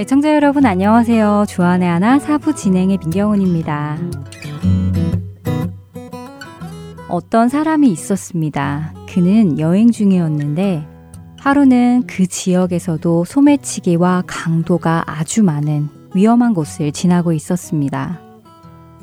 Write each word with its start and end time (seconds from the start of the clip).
애청자 0.00 0.32
여러분 0.32 0.64
안녕하세요. 0.64 1.46
주안의 1.48 1.88
하나 1.88 2.20
사부 2.20 2.54
진행의 2.54 2.98
민경훈입니다. 2.98 3.98
어떤 7.08 7.48
사람이 7.48 7.90
있었습니다. 7.90 8.94
그는 9.12 9.58
여행 9.58 9.90
중이었는데 9.90 10.86
하루는 11.40 12.04
그 12.06 12.28
지역에서도 12.28 13.24
소매치기와 13.24 14.22
강도가 14.28 15.02
아주 15.04 15.42
많은 15.42 15.88
위험한 16.14 16.54
곳을 16.54 16.92
지나고 16.92 17.32
있었습니다. 17.32 18.20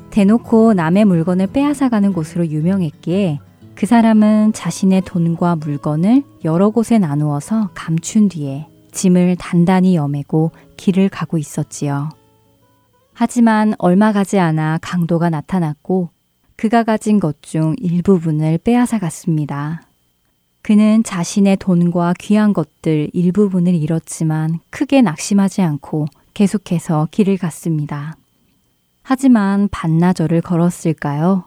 대놓고 0.08 0.72
남의 0.72 1.04
물건을 1.04 1.48
빼앗아가는 1.48 2.14
곳으로 2.14 2.46
유명했기에 2.46 3.40
그 3.74 3.84
사람은 3.84 4.54
자신의 4.54 5.02
돈과 5.02 5.56
물건을 5.56 6.22
여러 6.46 6.70
곳에 6.70 6.98
나누어서 6.98 7.68
감춘 7.74 8.30
뒤에 8.30 8.68
짐을 8.92 9.36
단단히 9.38 9.94
여매고 9.94 10.52
길을 10.76 11.08
가고 11.08 11.38
있었지요. 11.38 12.10
하지만 13.14 13.74
얼마 13.78 14.12
가지 14.12 14.38
않아 14.38 14.78
강도가 14.82 15.30
나타났고 15.30 16.10
그가 16.56 16.84
가진 16.84 17.20
것 17.20 17.36
중 17.42 17.74
일부분을 17.78 18.58
빼앗아 18.58 18.98
갔습니다. 18.98 19.82
그는 20.62 21.02
자신의 21.04 21.58
돈과 21.58 22.14
귀한 22.18 22.52
것들 22.52 23.10
일부분을 23.12 23.74
잃었지만 23.74 24.58
크게 24.70 25.00
낙심하지 25.00 25.62
않고 25.62 26.06
계속해서 26.34 27.08
길을 27.10 27.38
갔습니다. 27.38 28.16
하지만 29.02 29.68
반나절을 29.70 30.40
걸었을까요? 30.40 31.44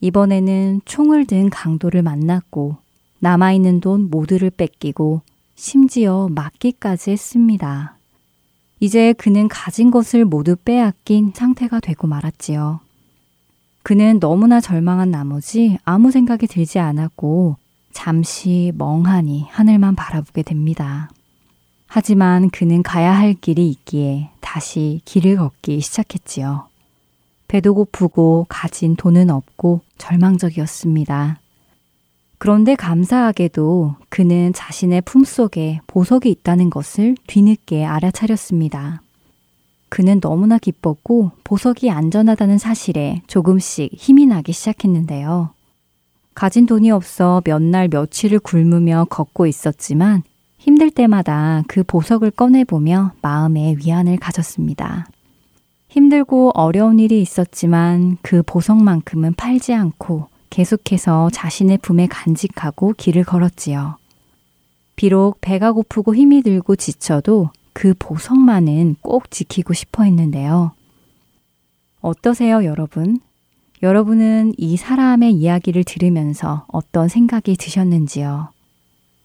이번에는 0.00 0.80
총을 0.84 1.26
든 1.26 1.48
강도를 1.48 2.02
만났고 2.02 2.76
남아있는 3.20 3.80
돈 3.80 4.10
모두를 4.10 4.50
뺏기고 4.50 5.22
심지어 5.54 6.28
맞기까지 6.34 7.12
했습니다. 7.12 7.95
이제 8.78 9.12
그는 9.14 9.48
가진 9.48 9.90
것을 9.90 10.24
모두 10.24 10.56
빼앗긴 10.56 11.32
상태가 11.34 11.80
되고 11.80 12.06
말았지요. 12.06 12.80
그는 13.82 14.20
너무나 14.20 14.60
절망한 14.60 15.10
나머지 15.10 15.78
아무 15.84 16.10
생각이 16.10 16.46
들지 16.46 16.78
않았고 16.78 17.56
잠시 17.92 18.72
멍하니 18.76 19.46
하늘만 19.48 19.94
바라보게 19.94 20.42
됩니다. 20.42 21.08
하지만 21.86 22.50
그는 22.50 22.82
가야 22.82 23.12
할 23.16 23.34
길이 23.34 23.70
있기에 23.70 24.30
다시 24.40 25.00
길을 25.04 25.36
걷기 25.36 25.80
시작했지요. 25.80 26.66
배도 27.48 27.74
고프고 27.74 28.46
가진 28.48 28.96
돈은 28.96 29.30
없고 29.30 29.80
절망적이었습니다. 29.98 31.38
그런데 32.38 32.74
감사하게도 32.74 33.96
그는 34.08 34.52
자신의 34.52 35.02
품속에 35.02 35.80
보석이 35.86 36.30
있다는 36.30 36.70
것을 36.70 37.16
뒤늦게 37.26 37.84
알아차렸습니다. 37.84 39.02
그는 39.88 40.20
너무나 40.20 40.58
기뻤고 40.58 41.32
보석이 41.44 41.90
안전하다는 41.90 42.58
사실에 42.58 43.22
조금씩 43.26 43.92
힘이 43.94 44.26
나기 44.26 44.52
시작했는데요. 44.52 45.50
가진 46.34 46.66
돈이 46.66 46.90
없어 46.90 47.40
몇 47.44 47.62
날 47.62 47.88
며칠을 47.88 48.40
굶으며 48.40 49.06
걷고 49.08 49.46
있었지만 49.46 50.22
힘들 50.58 50.90
때마다 50.90 51.62
그 51.68 51.82
보석을 51.84 52.32
꺼내보며 52.32 53.12
마음의 53.22 53.78
위안을 53.78 54.18
가졌습니다. 54.18 55.06
힘들고 55.88 56.50
어려운 56.54 56.98
일이 56.98 57.22
있었지만 57.22 58.18
그 58.20 58.42
보석만큼은 58.44 59.34
팔지 59.34 59.72
않고 59.72 60.28
계속해서 60.56 61.28
자신의 61.34 61.76
품에 61.82 62.06
간직하고 62.06 62.94
길을 62.96 63.24
걸었지요. 63.24 63.98
비록 64.96 65.38
배가 65.42 65.72
고프고 65.72 66.14
힘이 66.14 66.40
들고 66.40 66.76
지쳐도 66.76 67.50
그 67.74 67.92
보석만은 67.98 68.96
꼭 69.02 69.30
지키고 69.30 69.74
싶어 69.74 70.04
했는데요. 70.04 70.72
어떠세요, 72.00 72.64
여러분? 72.64 73.20
여러분은 73.82 74.54
이 74.56 74.78
사람의 74.78 75.34
이야기를 75.34 75.84
들으면서 75.84 76.64
어떤 76.68 77.08
생각이 77.08 77.56
드셨는지요? 77.58 78.48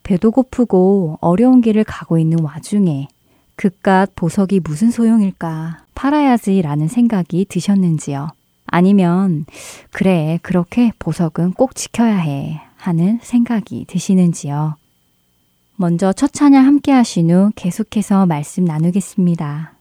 배도 0.03 0.31
고프고 0.31 1.17
어려운 1.21 1.61
길을 1.61 1.85
가고 1.85 2.17
있는 2.17 2.43
와중에 2.43 3.07
그깟 3.55 4.15
보석이 4.17 4.59
무슨 4.65 4.91
소용일까 4.91 5.85
팔아야지 5.95 6.61
라는 6.61 6.89
생각이 6.89 7.45
드셨는지요? 7.47 8.31
아니면 8.71 9.45
그래 9.91 10.39
그렇게 10.41 10.91
보석은 10.97 11.53
꼭 11.53 11.75
지켜야 11.75 12.17
해 12.17 12.61
하는 12.77 13.19
생각이 13.21 13.85
드시는지요? 13.87 14.75
먼저 15.75 16.13
첫 16.13 16.33
찬양 16.33 16.65
함께 16.65 16.91
하신 16.91 17.29
후 17.29 17.51
계속해서 17.55 18.25
말씀 18.25 18.65
나누겠습니다. 18.65 19.80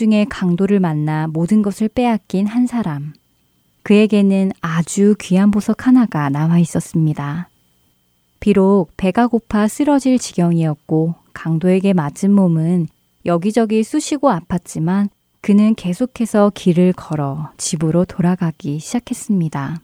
중에 0.00 0.24
강도를 0.30 0.80
만나 0.80 1.26
모든 1.26 1.60
것을 1.60 1.88
빼앗긴 1.88 2.46
한 2.46 2.66
사람. 2.66 3.12
그에게는 3.82 4.50
아주 4.62 5.14
귀한 5.20 5.50
보석 5.50 5.86
하나가 5.86 6.30
남아 6.30 6.58
있었습니다. 6.60 7.50
비록 8.40 8.88
배가 8.96 9.26
고파 9.26 9.68
쓰러질 9.68 10.18
지경이었고 10.18 11.16
강도에게 11.34 11.92
맞은 11.92 12.32
몸은 12.32 12.86
여기저기 13.26 13.84
쑤시고 13.84 14.30
아팠지만 14.30 15.10
그는 15.42 15.74
계속해서 15.74 16.52
길을 16.54 16.94
걸어 16.94 17.50
집으로 17.58 18.06
돌아가기 18.06 18.78
시작했습니다. 18.78 19.82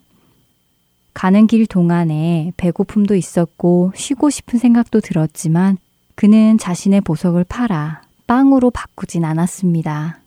가는 1.12 1.46
길 1.46 1.66
동안에 1.66 2.54
배고픔도 2.56 3.16
있었고 3.16 3.92
쉬고 3.94 4.30
싶은 4.30 4.58
생각도 4.58 5.00
들었지만 5.00 5.76
그는 6.14 6.56
자신의 6.56 7.02
보석을 7.02 7.44
팔아 7.44 8.05
빵으로 8.26 8.70
바꾸진 8.70 9.24
않았습니다. 9.24 10.20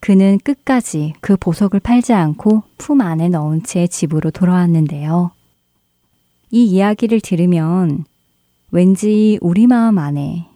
그는 0.00 0.38
끝까지 0.38 1.14
그 1.20 1.36
보석을 1.36 1.80
팔지 1.80 2.12
않고 2.12 2.62
품 2.76 3.00
안에 3.00 3.28
넣은 3.30 3.62
채 3.62 3.86
집으로 3.86 4.30
돌아왔는데요. 4.30 5.30
이 6.50 6.64
이야기를 6.64 7.20
들으면 7.20 8.04
왠지 8.70 9.38
우리 9.40 9.66
마음 9.66 9.98
안에 9.98 10.46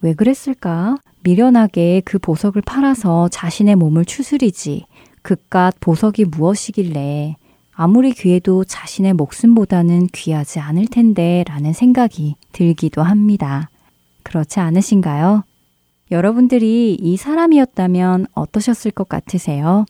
왜 0.00 0.14
그랬을까? 0.14 0.96
미련하게 1.22 2.02
그 2.04 2.18
보석을 2.18 2.62
팔아서 2.62 3.28
자신의 3.28 3.76
몸을 3.76 4.04
추스리지. 4.04 4.86
그깟 5.22 5.74
보석이 5.80 6.24
무엇이길래 6.26 7.36
아무리 7.72 8.12
귀해도 8.12 8.64
자신의 8.64 9.12
목숨보다는 9.14 10.08
귀하지 10.08 10.60
않을 10.60 10.86
텐데 10.86 11.44
라는 11.46 11.72
생각이 11.72 12.36
들기도 12.52 13.02
합니다. 13.02 13.70
그렇지 14.22 14.60
않으신가요? 14.60 15.44
여러분들이 16.10 16.94
이 16.94 17.16
사람이었다면 17.16 18.26
어떠셨을 18.32 18.90
것 18.90 19.08
같으세요? 19.08 19.84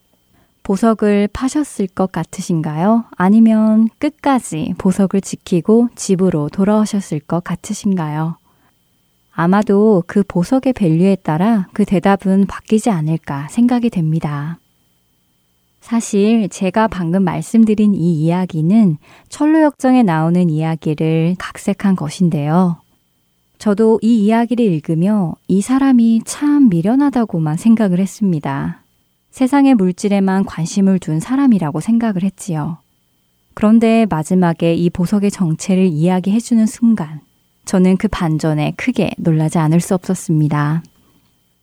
보석을 0.64 1.28
파셨을 1.32 1.86
것 1.86 2.12
같으신가요? 2.12 3.04
아니면 3.16 3.88
끝까지 3.98 4.74
보석을 4.76 5.20
지키고 5.20 5.88
집으로 5.94 6.48
돌아오셨을 6.50 7.20
것 7.20 7.42
같으신가요? 7.42 8.36
아마도 9.32 10.02
그 10.06 10.24
보석의 10.26 10.72
밸류에 10.72 11.16
따라 11.22 11.68
그 11.72 11.84
대답은 11.84 12.46
바뀌지 12.46 12.90
않을까 12.90 13.48
생각이 13.48 13.88
됩니다. 13.88 14.58
사실 15.80 16.48
제가 16.50 16.88
방금 16.88 17.22
말씀드린 17.22 17.94
이 17.94 18.24
이야기는 18.24 18.98
철로역정에 19.28 20.02
나오는 20.02 20.50
이야기를 20.50 21.36
각색한 21.38 21.96
것인데요. 21.96 22.82
저도 23.58 23.98
이 24.02 24.24
이야기를 24.24 24.64
읽으며 24.64 25.34
이 25.48 25.60
사람이 25.60 26.22
참 26.24 26.68
미련하다고만 26.68 27.56
생각을 27.56 27.98
했습니다. 27.98 28.82
세상의 29.30 29.74
물질에만 29.74 30.44
관심을 30.44 31.00
둔 31.00 31.20
사람이라고 31.20 31.80
생각을 31.80 32.22
했지요. 32.22 32.78
그런데 33.54 34.06
마지막에 34.08 34.74
이 34.74 34.88
보석의 34.90 35.32
정체를 35.32 35.86
이야기해주는 35.86 36.66
순간, 36.66 37.20
저는 37.64 37.96
그 37.96 38.06
반전에 38.06 38.74
크게 38.76 39.10
놀라지 39.18 39.58
않을 39.58 39.80
수 39.80 39.94
없었습니다. 39.94 40.82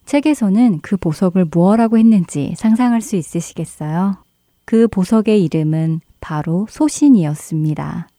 책에서는 0.05 0.79
그 0.81 0.97
보석을 0.97 1.45
무엇라고 1.49 1.97
했는지 1.97 2.53
상상할 2.57 3.01
수 3.01 3.15
있으시겠어요? 3.15 4.17
그 4.65 4.87
보석의 4.89 5.43
이름은 5.45 6.01
바로 6.19 6.67
소신이었습니다. 6.69 8.09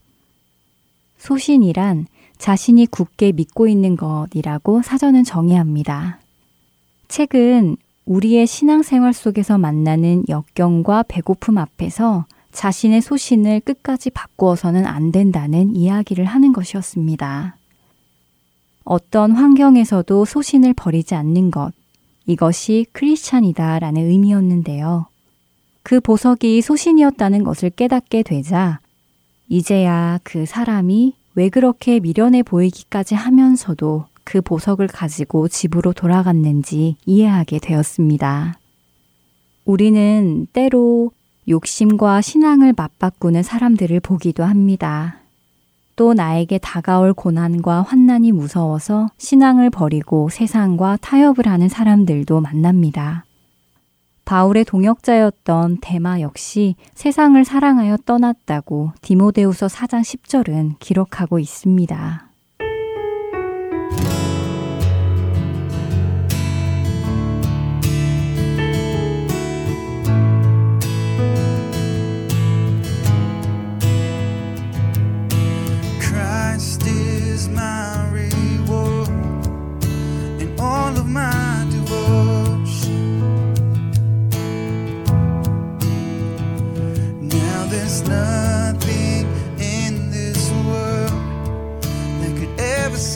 소신이란 1.19 2.07
자신이 2.39 2.87
굳게 2.87 3.33
믿고 3.33 3.67
있는 3.67 3.97
것이라고 3.97 4.83
사전은 4.83 5.25
정의합니다. 5.25 6.21
책은 7.09 7.77
우리의 8.05 8.47
신앙생활 8.47 9.13
속에서 9.13 9.59
만나는 9.59 10.25
역경과 10.29 11.05
배고픔 11.09 11.59
앞에서 11.59 12.27
자신의 12.53 13.03
소신을 13.03 13.61
끝까지 13.61 14.11
바꾸어서는 14.11 14.87
안 14.87 15.13
된다는 15.13 15.75
이야기를 15.77 16.25
하는 16.25 16.53
것이었습니다. 16.53 17.57
어떤 18.85 19.33
환경에서도 19.33 20.25
소신을 20.25 20.73
버리지 20.75 21.15
않는 21.17 21.51
것, 21.51 21.73
이것이 22.27 22.87
크리스찬이다 22.93 23.81
라는 23.81 24.09
의미였는데요. 24.09 25.07
그 25.83 26.01
보석이 26.01 26.63
소신이었다는 26.63 27.45
것을 27.45 27.71
깨닫게 27.71 28.23
되자, 28.23 28.81
이제야 29.49 30.19
그 30.23 30.47
사람이 30.47 31.15
왜 31.37 31.51
그렇게 31.51 32.01
미련해 32.01 32.43
보이기까지 32.43 33.15
하면서도 33.15 34.07
그 34.25 34.41
보석을 34.41 34.89
가지고 34.89 35.49
집으로 35.49 35.93
돌아갔는지 35.93 36.97
이해하게 37.05 37.59
되었습니다. 37.59 38.59
우리는 39.67 40.47
때로 40.55 41.13
욕심과 41.47 42.23
신앙을 42.23 42.73
맞바꾸는 42.75 43.43
사람들을 43.43 44.01
보기도 44.01 44.45
합니다. 44.45 45.19
또 45.95 46.15
나에게 46.15 46.59
다가올 46.59 47.13
고난과 47.13 47.83
환난이 47.83 48.33
무서워서 48.33 49.09
신앙을 49.19 49.69
버리고 49.69 50.31
세상과 50.31 50.99
타협을 51.03 51.47
하는 51.47 51.69
사람들도 51.69 52.41
만납니다. 52.41 53.26
바울의 54.27 54.65
동역자였던 54.65 55.79
데마 55.81 56.21
역시 56.21 56.75
세상을 56.95 57.43
사랑하여 57.45 57.97
떠났다고 58.05 58.93
디모데우서 59.01 59.69
4장 59.69 60.03
10절은 60.03 60.79
기록하고 60.81 61.39
있습니다. 61.39 62.26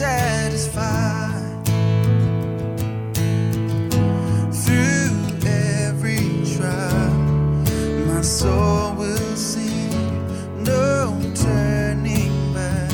satisfied 0.01 1.63
through 4.51 5.13
every 5.45 6.25
trial. 6.55 7.13
My 8.07 8.21
soul 8.21 8.95
will 8.95 9.35
sing, 9.35 9.93
no 10.63 11.21
turning 11.35 12.33
back. 12.51 12.91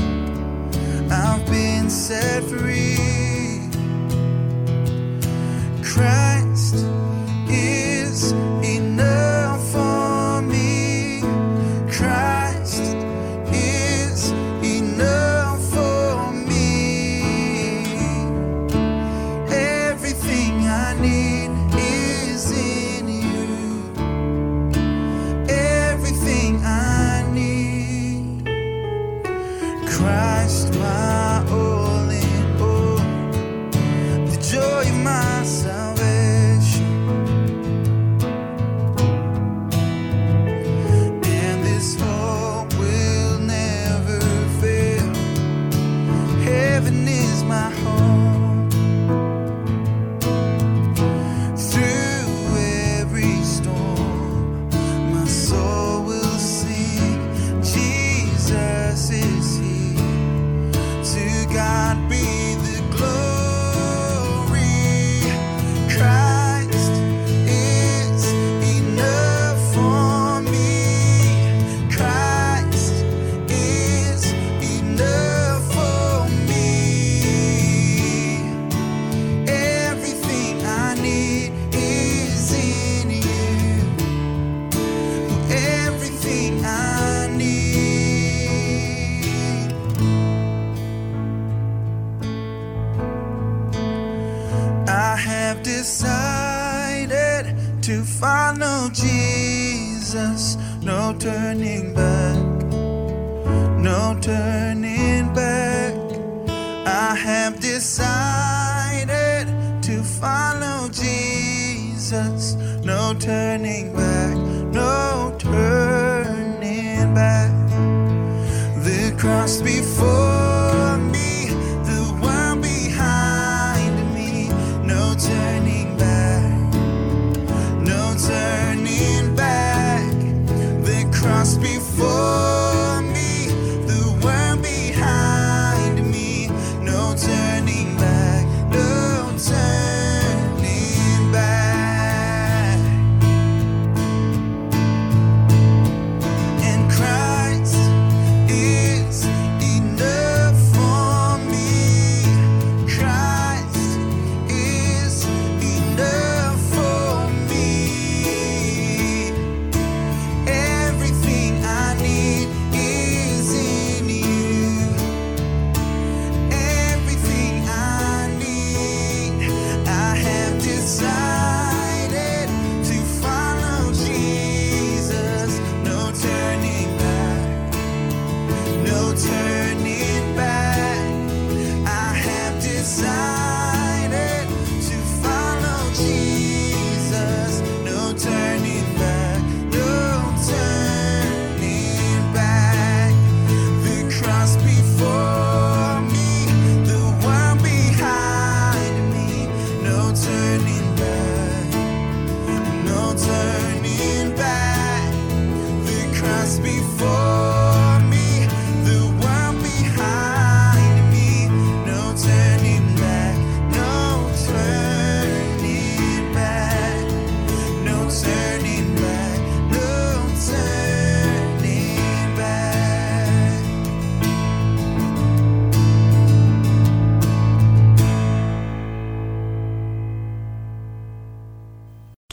I've 1.09 1.45
been 1.49 1.89
set 1.89 2.43
free. 2.43 2.66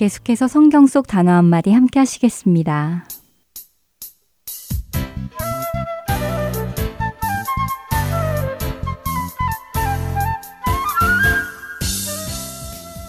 계속해서 0.05 0.49
성경 0.49 0.87
속 0.87 1.07
단어 1.07 1.33
한마디 1.33 1.73
함께 1.73 1.99
하시겠습니다. 1.99 3.07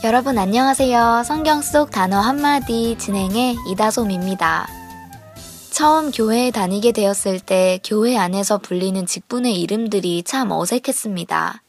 여러분 0.06 0.38
안녕하세요. 0.38 1.24
성경 1.26 1.62
속 1.62 1.92
단어 1.92 2.22
한마디 2.22 2.98
진행의 2.98 3.58
이다솜입니다. 3.72 4.70
처음 5.72 6.12
교회에 6.12 6.52
다니게 6.52 6.94
되었을 6.94 7.42
때 7.42 7.78
교회 7.84 8.16
안에서 8.16 8.58
불리는 8.60 9.06
직분의 9.06 9.60
이름들이 9.60 10.24
참 10.24 10.52
어색했습니다. 10.52 11.65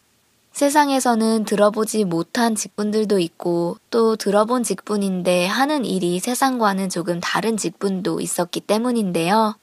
세상에서는 0.56 1.44
들어보지 1.44 2.04
못한 2.04 2.54
직분들도 2.54 3.18
있고 3.18 3.76
또 3.90 4.16
들어본 4.16 4.62
직분인데 4.62 5.44
하는 5.44 5.84
일이 5.84 6.18
세상과는 6.18 6.88
조금 6.88 7.20
다른 7.20 7.58
직분도 7.58 8.22
있었기 8.22 8.60
때문인데요. 8.60 9.56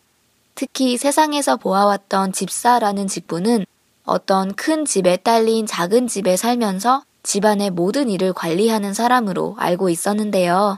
특히 0.53 0.97
세상에서 0.97 1.57
보아왔던 1.57 2.31
집사라는 2.31 3.07
직분은 3.07 3.65
어떤 4.05 4.53
큰 4.53 4.85
집에 4.85 5.17
딸린 5.17 5.65
작은 5.65 6.07
집에 6.07 6.37
살면서 6.37 7.03
집안의 7.23 7.71
모든 7.71 8.07
일을 8.07 8.33
관리하는 8.33 8.93
사람으로 8.93 9.55
알고 9.57 9.89
있었는데요. 9.89 10.77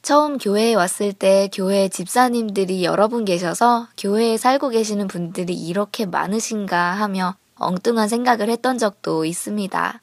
처음 0.00 0.38
교회에 0.38 0.72
왔을 0.72 1.12
때 1.12 1.50
교회 1.52 1.90
집사님들이 1.90 2.84
여러 2.84 3.06
분 3.06 3.26
계셔서 3.26 3.88
교회에 3.98 4.38
살고 4.38 4.70
계시는 4.70 5.08
분들이 5.08 5.52
이렇게 5.52 6.06
많으신가 6.06 6.92
하며 6.92 7.34
엉뚱한 7.62 8.08
생각을 8.08 8.48
했던 8.50 8.78
적도 8.78 9.24
있습니다. 9.24 10.00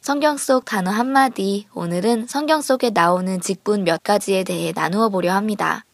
성경 0.00 0.36
속 0.36 0.64
단어 0.64 0.90
한마디, 0.90 1.66
오늘은 1.74 2.26
성경 2.26 2.60
속에 2.60 2.90
나오는 2.90 3.40
직분 3.40 3.84
몇 3.84 4.02
가지에 4.02 4.44
대해 4.44 4.72
나누어 4.74 5.08
보려 5.08 5.32
합니다. 5.34 5.84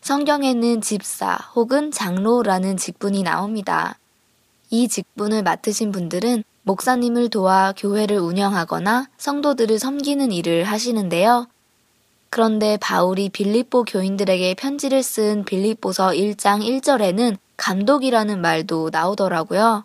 성경에는 0.00 0.80
집사 0.80 1.36
혹은 1.54 1.92
장로라는 1.92 2.76
직분이 2.76 3.22
나옵니다. 3.22 3.98
이 4.70 4.88
직분을 4.88 5.42
맡으신 5.44 5.92
분들은 5.92 6.42
목사님을 6.64 7.28
도와 7.28 7.72
교회를 7.76 8.18
운영하거나 8.18 9.08
성도들을 9.18 9.78
섬기는 9.78 10.32
일을 10.32 10.64
하시는데요. 10.64 11.46
그런데 12.30 12.78
바울이 12.78 13.28
빌립보 13.28 13.84
교인들에게 13.84 14.54
편지를 14.54 15.02
쓴 15.02 15.44
빌립보서 15.44 16.08
1장 16.08 16.64
1절에는 16.64 17.36
감독이라는 17.62 18.40
말도 18.40 18.90
나오더라고요. 18.90 19.84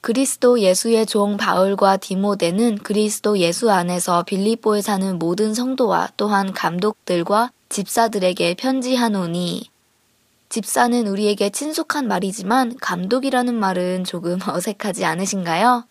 그리스도 0.00 0.60
예수의 0.60 1.04
종 1.06 1.36
바울과 1.36 1.96
디모데는 1.96 2.78
그리스도 2.78 3.38
예수 3.38 3.72
안에서 3.72 4.22
빌립보에 4.22 4.82
사는 4.82 5.18
모든 5.18 5.52
성도와 5.52 6.10
또한 6.16 6.52
감독들과 6.52 7.50
집사들에게 7.70 8.54
편지하노니 8.54 9.68
집사는 10.48 11.08
우리에게 11.08 11.50
친숙한 11.50 12.06
말이지만 12.06 12.76
감독이라는 12.80 13.52
말은 13.52 14.04
조금 14.04 14.38
어색하지 14.46 15.04
않으신가요? 15.04 15.84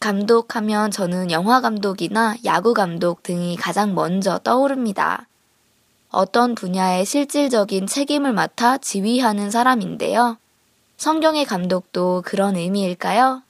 감독하면 0.00 0.90
저는 0.90 1.30
영화 1.30 1.62
감독이나 1.62 2.36
야구 2.44 2.74
감독 2.74 3.22
등이 3.22 3.56
가장 3.56 3.94
먼저 3.94 4.38
떠오릅니다. 4.40 5.28
어떤 6.16 6.54
분야의 6.54 7.04
실질적인 7.04 7.86
책임을 7.86 8.32
맡아 8.32 8.78
지휘하는 8.78 9.50
사람인데요. 9.50 10.38
성경의 10.96 11.44
감독도 11.44 12.22
그런 12.24 12.56
의미일까요? 12.56 13.42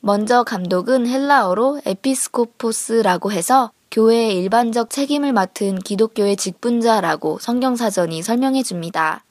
먼저 0.00 0.44
감독은 0.44 1.06
헬라어로 1.06 1.82
에피스코포스라고 1.84 3.32
해서 3.32 3.70
교회의 3.90 4.38
일반적 4.38 4.88
책임을 4.88 5.34
맡은 5.34 5.78
기독교의 5.78 6.36
직분자라고 6.36 7.38
성경사전이 7.38 8.22
설명해 8.22 8.62
줍니다. 8.62 9.22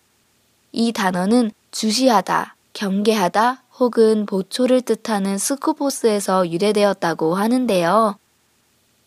이 0.72 0.92
단어는 0.92 1.50
주시하다, 1.72 2.56
경계하다 2.74 3.64
혹은 3.80 4.28
보초를 4.28 4.84
뜻하는 4.84 5.40
스코포스에서 5.40 6.52
유래되었다고 6.52 7.34
하는데요. 7.34 8.16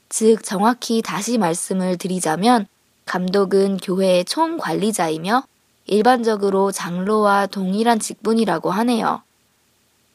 즉, 0.08 0.42
정확히 0.42 1.00
다시 1.00 1.38
말씀을 1.38 1.96
드리자면, 1.96 2.66
감독은 3.04 3.78
교회의 3.78 4.24
총 4.24 4.56
관리자이며 4.58 5.44
일반적으로 5.86 6.72
장로와 6.72 7.46
동일한 7.46 7.98
직분이라고 7.98 8.70
하네요. 8.70 9.22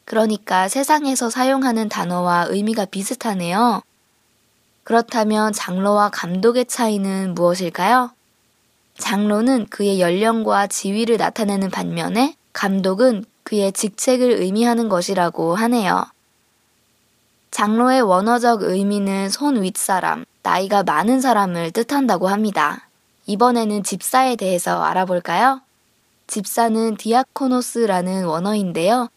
그러니까 0.04 0.68
세상에서 0.68 1.30
사용하는 1.30 1.88
단어와 1.88 2.46
의미가 2.48 2.86
비슷하네요. 2.86 3.82
그렇다면 4.82 5.52
장로와 5.52 6.10
감독의 6.10 6.64
차이는 6.66 7.34
무엇일까요? 7.34 8.10
장로는 8.98 9.66
그의 9.70 10.00
연령과 10.00 10.66
지위를 10.66 11.16
나타내는 11.16 11.70
반면에 11.70 12.34
감독은 12.52 13.24
그의 13.44 13.72
직책을 13.72 14.30
의미하는 14.42 14.88
것이라고 14.88 15.54
하네요. 15.54 16.04
장로의 17.50 18.02
원어적 18.02 18.62
의미는 18.62 19.28
손 19.28 19.62
윗사람, 19.62 20.24
나이가 20.50 20.82
많은 20.82 21.20
사람을 21.20 21.70
뜻한다고 21.70 22.26
합니다. 22.26 22.88
이번에는 23.26 23.84
집사에 23.84 24.34
대해서 24.34 24.82
알아볼까요? 24.82 25.60
집사는 26.26 26.96
디아코노스라는 26.96 28.24
원어인데요. 28.24 29.10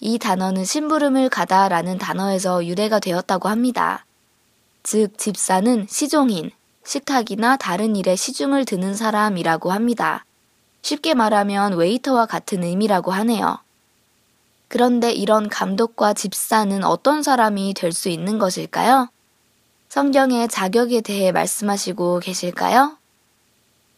이 0.00 0.18
단어는 0.18 0.66
심부름을 0.66 1.30
가다 1.30 1.70
라는 1.70 1.96
단어에서 1.96 2.66
유래가 2.66 2.98
되었다고 2.98 3.48
합니다. 3.48 4.04
즉, 4.82 5.16
집사는 5.16 5.86
시종인, 5.88 6.50
식탁이나 6.84 7.56
다른 7.56 7.96
일에 7.96 8.14
시중을 8.14 8.66
드는 8.66 8.94
사람이라고 8.94 9.72
합니다. 9.72 10.26
쉽게 10.82 11.14
말하면 11.14 11.72
웨이터와 11.72 12.26
같은 12.26 12.64
의미라고 12.64 13.12
하네요. 13.12 13.60
그런데 14.68 15.10
이런 15.10 15.48
감독과 15.48 16.12
집사는 16.12 16.84
어떤 16.84 17.22
사람이 17.22 17.72
될 17.72 17.92
수 17.94 18.10
있는 18.10 18.38
것일까요? 18.38 19.08
성경의 19.90 20.46
자격에 20.46 21.00
대해 21.00 21.32
말씀하시고 21.32 22.20
계실까요? 22.20 22.96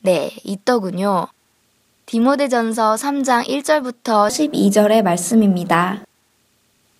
네, 0.00 0.34
있더군요. 0.42 1.26
디모데전서 2.06 2.94
3장 2.94 3.46
1절부터 3.46 4.26
12절의 4.26 5.02
말씀입니다. 5.02 6.02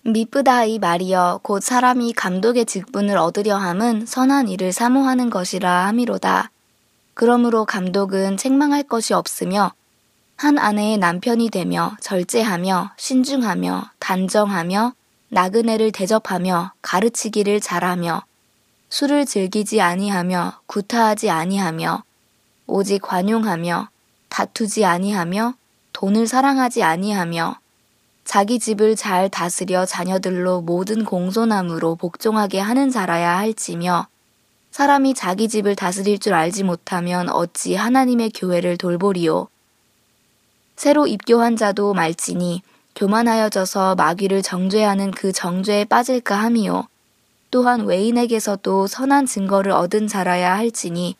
미쁘다이 0.03 0.77
말이여 0.77 1.39
곧 1.41 1.63
사람이 1.63 2.13
감독의 2.13 2.67
직분을 2.67 3.17
얻으려 3.17 3.57
함은 3.57 4.05
선한 4.05 4.47
일을 4.49 4.71
사모하는 4.71 5.31
것이라 5.31 5.87
함이로다. 5.87 6.51
그러므로 7.15 7.65
감독은 7.65 8.37
책망할 8.37 8.83
것이 8.83 9.15
없으며 9.15 9.71
한 10.35 10.59
아내의 10.59 10.99
남편이 10.99 11.49
되며 11.49 11.97
절제하며 11.99 12.91
신중하며 12.97 13.89
단정하며 13.97 14.93
나그네를 15.29 15.91
대접하며 15.91 16.73
가르치기를 16.83 17.59
잘하며 17.59 18.23
술을 18.93 19.25
즐기지 19.25 19.81
아니하며 19.81 20.59
구타하지 20.67 21.31
아니하며 21.31 22.03
오직 22.67 23.01
관용하며 23.01 23.89
다투지 24.29 24.85
아니하며 24.85 25.55
돈을 25.93 26.27
사랑하지 26.27 26.83
아니하며 26.83 27.57
자기 28.23 28.59
집을 28.59 28.95
잘 28.95 29.29
다스려 29.29 29.87
자녀들로 29.87 30.61
모든 30.61 31.05
공손함으로 31.05 31.95
복종하게 31.95 32.59
하는 32.59 32.91
자라야 32.91 33.35
할지며 33.35 34.05
사람이 34.69 35.15
자기 35.15 35.49
집을 35.49 35.75
다스릴 35.75 36.19
줄 36.19 36.35
알지 36.35 36.61
못하면 36.61 37.29
어찌 37.29 37.73
하나님의 37.73 38.29
교회를 38.35 38.77
돌보리요. 38.77 39.47
새로 40.75 41.07
입교한 41.07 41.57
자도 41.57 41.95
말지니 41.95 42.61
교만하여져서 42.93 43.95
마귀를 43.95 44.43
정죄하는 44.43 45.09
그 45.09 45.31
정죄에 45.31 45.85
빠질까 45.85 46.35
함이요. 46.35 46.85
또한 47.53 47.85
외인에게서도 47.85 48.87
선한 48.87 49.27
증거를 49.27 49.73
얻은 49.73 50.07
자라야 50.07 50.57
할지니 50.57 51.15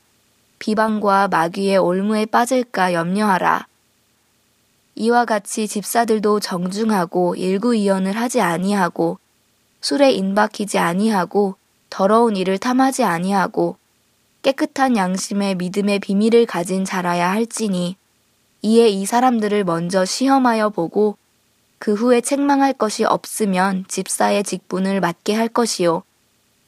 비방과 0.57 1.27
마귀의 1.27 1.77
올무에 1.77 2.25
빠질까 2.25 2.93
염려하라. 2.93 3.67
이와 4.95 5.25
같이 5.25 5.67
집사들도 5.67 6.39
정중하고 6.39 7.35
일구이연을 7.35 8.17
하지 8.17 8.41
아니하고 8.41 9.19
술에 9.81 10.11
인박히지 10.13 10.79
아니하고 10.79 11.53
더러운 11.91 12.35
일을 12.35 12.57
탐하지 12.57 13.03
아니하고 13.03 13.77
깨끗한 14.41 14.97
양심의 14.97 15.53
믿음의 15.53 15.99
비밀을 15.99 16.47
가진 16.47 16.83
자라야 16.83 17.29
할지니 17.29 17.95
이에 18.63 18.87
이 18.87 19.05
사람들을 19.05 19.65
먼저 19.65 20.03
시험하여 20.03 20.71
보고 20.71 21.15
그 21.77 21.93
후에 21.93 22.21
책망할 22.21 22.73
것이 22.73 23.03
없으면 23.03 23.85
집사의 23.87 24.43
직분을 24.43 24.99
맡게 24.99 25.35
할 25.35 25.47
것이요. 25.47 26.01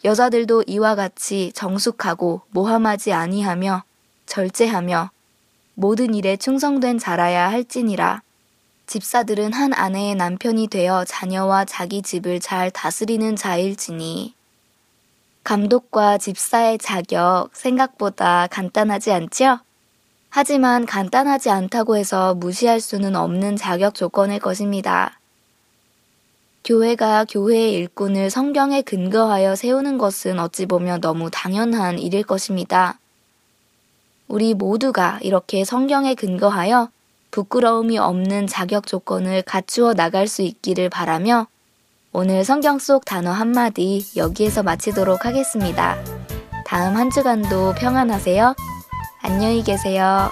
여자들도 0.06 0.66
이와 0.68 0.94
같이 0.94 1.52
정숙하고 1.56 2.44
모함하지 2.52 3.12
아니하며 3.12 3.84
절제하며 4.28 5.10
모든 5.74 6.14
일에 6.14 6.38
충성된 6.38 7.00
자라야 7.00 7.50
할지니라. 7.50 8.22
집사들은 8.86 9.52
한 9.54 9.74
아내의 9.74 10.14
남편이 10.14 10.68
되어 10.68 11.06
자녀와 11.06 11.66
자기 11.66 12.04
집을 12.04 12.40
잘 12.40 12.70
다스리는 12.70 13.36
자일지니 13.36 14.36
감독과 15.44 16.20
집사의 16.20 16.78
자격 16.78 17.50
생각보다 17.54 18.46
간단하지 18.46 19.12
않죠? 19.12 19.58
하지만 20.30 20.86
간단하지 20.86 21.50
않다고 21.50 21.98
해서 21.98 22.36
무시할 22.36 22.80
수는 22.80 23.16
없는 23.16 23.56
자격 23.56 23.96
조건일 23.96 24.38
것입니다. 24.40 25.20
교회가 26.66 27.26
교회의 27.30 27.74
일꾼을 27.74 28.32
성경에 28.32 28.82
근거하여 28.82 29.56
세우는 29.56 30.00
것은 30.00 30.40
어찌 30.40 30.66
보면 30.66 31.00
너무 31.00 31.30
당연한 31.32 32.00
일일 32.00 32.24
것입니다. 32.24 32.98
우리 34.28 34.56
모두가 34.56 35.20
이렇게 35.22 35.64
성경에 35.64 36.16
근거하여 36.16 36.90
부끄러움이 37.30 38.00
없는 38.00 38.48
자격 38.48 38.88
조건을 38.88 39.44
갖추어 39.44 39.94
나갈 39.94 40.28
수 40.28 40.42
있기를 40.42 40.90
바라며 40.90 41.46
오늘 42.12 42.44
성경 42.44 42.80
속 42.80 43.06
단어 43.06 43.32
한마디 43.32 44.04
여기에서 44.16 44.64
마치도록 44.64 45.26
하겠습니다. 45.26 45.98
다음 46.66 46.96
한 46.96 47.12
주간도 47.12 47.76
평안하세요. 47.76 48.56
안녕히 49.22 49.64
계세요. 49.64 50.32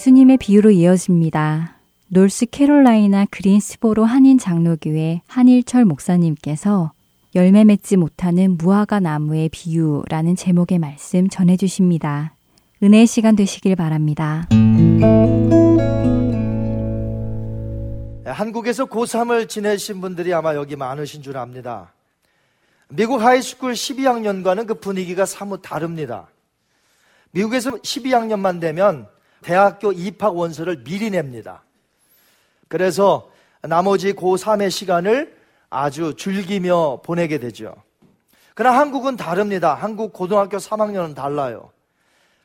예수님의 0.00 0.38
비유로 0.38 0.70
이어집니다. 0.70 1.76
놀스캐롤라이나 2.08 3.26
그린스보로 3.30 4.06
한인 4.06 4.38
장로교회 4.38 5.20
한일철 5.26 5.84
목사님께서 5.84 6.92
열매 7.34 7.64
맺지 7.64 7.98
못하는 7.98 8.56
무화과 8.56 9.00
나무의 9.00 9.50
비유라는 9.50 10.36
제목의 10.36 10.78
말씀 10.78 11.28
전해 11.28 11.58
주십니다. 11.58 12.34
은혜의 12.82 13.06
시간 13.06 13.36
되시길 13.36 13.76
바랍니다. 13.76 14.48
한국에서 18.24 18.86
고3을 18.86 19.50
지내신 19.50 20.00
분들이 20.00 20.32
아마 20.32 20.54
여기 20.54 20.76
많으신 20.76 21.20
줄 21.20 21.36
압니다. 21.36 21.92
미국 22.88 23.20
high 23.20 23.42
school 23.42 23.74
12학년과는 23.74 24.66
그 24.66 24.74
분위기가 24.80 25.26
사뭇 25.26 25.60
다릅니다. 25.60 26.28
미국에서 27.32 27.72
12학년만 27.72 28.62
되면 28.62 29.06
대학교 29.42 29.92
입학 29.92 30.36
원서를 30.36 30.84
미리 30.84 31.10
냅니다. 31.10 31.62
그래서 32.68 33.30
나머지 33.62 34.12
고3의 34.12 34.70
시간을 34.70 35.36
아주 35.68 36.14
즐기며 36.16 37.00
보내게 37.02 37.38
되죠. 37.38 37.74
그러나 38.54 38.78
한국은 38.78 39.16
다릅니다. 39.16 39.74
한국 39.74 40.12
고등학교 40.12 40.56
3학년은 40.58 41.14
달라요. 41.14 41.70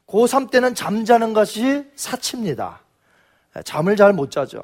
고3 0.08 0.52
때는 0.52 0.76
잠자는 0.76 1.34
것이 1.34 1.86
사치입니다. 1.96 2.82
잠을 3.64 3.96
잘 3.96 4.14
못 4.14 4.32
자죠. 4.32 4.62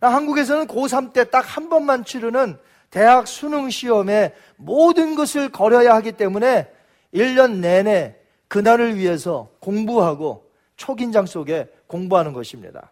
한국에서는 0.00 0.66
고3 0.66 1.12
때 1.12 1.24
딱 1.24 1.44
한 1.44 1.68
번만 1.68 2.04
치르는 2.04 2.56
대학 2.90 3.28
수능 3.28 3.68
시험에 3.70 4.34
모든 4.56 5.14
것을 5.14 5.50
걸어야 5.50 5.94
하기 5.96 6.12
때문에 6.12 6.68
1년 7.14 7.58
내내 7.58 8.16
그날을 8.48 8.96
위해서 8.96 9.48
공부하고 9.60 10.47
초긴장 10.78 11.26
속에 11.26 11.68
공부하는 11.86 12.32
것입니다. 12.32 12.90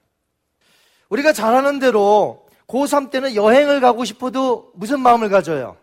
우리가 1.09 1.33
잘 1.33 1.55
아는 1.55 1.79
대로 1.79 2.47
고3 2.67 3.11
때는 3.11 3.35
여행을 3.35 3.81
가고 3.81 4.05
싶어도 4.05 4.73
무슨 4.75 5.01
마음을 5.01 5.31
가져요? 5.31 5.77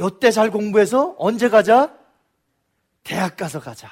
요때 0.00 0.30
잘 0.30 0.50
공부해서 0.50 1.14
언제 1.18 1.50
가자? 1.50 1.94
대학 3.04 3.36
가서 3.36 3.60
가자. 3.60 3.90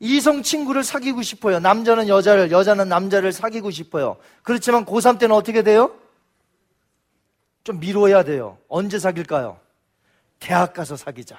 이성 0.00 0.42
친구를 0.42 0.82
사귀고 0.82 1.22
싶어요. 1.22 1.58
남자는 1.60 2.08
여자를, 2.08 2.50
여자는 2.50 2.88
남자를 2.88 3.32
사귀고 3.32 3.70
싶어요. 3.70 4.16
그렇지만 4.42 4.84
고3 4.84 5.18
때는 5.18 5.34
어떻게 5.34 5.62
돼요? 5.62 5.94
좀 7.64 7.80
미뤄야 7.80 8.22
돼요. 8.22 8.56
언제 8.68 8.98
사귈까요? 8.98 9.60
대학 10.38 10.72
가서 10.72 10.96
사귀자. 10.96 11.36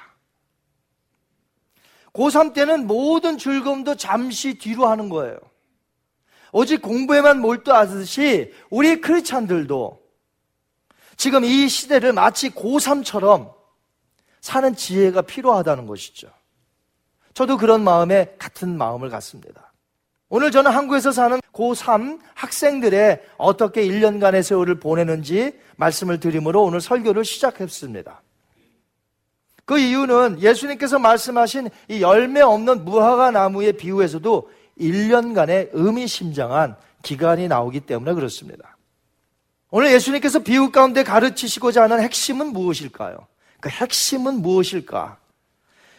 고3 2.14 2.54
때는 2.54 2.88
모든 2.88 3.38
즐거움도 3.38 3.96
잠시 3.96 4.56
뒤로 4.56 4.88
하는 4.88 5.10
거예요. 5.10 5.38
오직 6.52 6.82
공부에만 6.82 7.40
몰두하듯이 7.40 8.54
우리 8.70 9.02
크리스찬들도 9.02 10.00
지금 11.16 11.44
이 11.44 11.68
시대를 11.68 12.14
마치 12.14 12.50
고3처럼 12.50 13.54
사는 14.42 14.76
지혜가 14.76 15.24
필요하다는 15.24 15.86
것이죠. 15.86 16.30
저도 17.34 17.58
그런 17.58 17.84
마음에 17.84 18.34
같은 18.38 18.78
마음을 18.78 19.10
갖습니다. 19.10 19.72
오늘 20.30 20.52
저는 20.52 20.72
한국에서 20.72 21.12
사는 21.12 21.40
고3 21.54 22.20
학생들의 22.36 23.22
어떻게 23.38 23.86
1년간의 23.86 24.44
세월을 24.44 24.80
보내는지 24.80 25.60
말씀을 25.76 26.20
드림으로 26.20 26.64
오늘 26.64 26.82
설교를 26.82 27.26
시작했습니다. 27.26 28.22
그 29.70 29.78
이유는 29.78 30.42
예수님께서 30.42 30.98
말씀하신 30.98 31.70
이 31.90 32.02
열매 32.02 32.42
없는 32.42 32.86
무화과 32.86 33.30
나무의 33.30 33.74
비유에서도 33.74 34.50
1년간의 34.80 35.70
의미심장한 35.74 36.76
기간이 37.04 37.48
나오기 37.48 37.82
때문에 37.82 38.14
그렇습니다. 38.14 38.78
오늘 39.70 39.92
예수님께서 39.94 40.40
비유 40.40 40.72
가운데 40.72 41.04
가르치시고자 41.04 41.84
하는 41.84 42.02
핵심은 42.02 42.48
무엇일까요? 42.48 43.28
그 43.60 43.70
핵심은 43.70 44.42
무엇일까? 44.42 45.18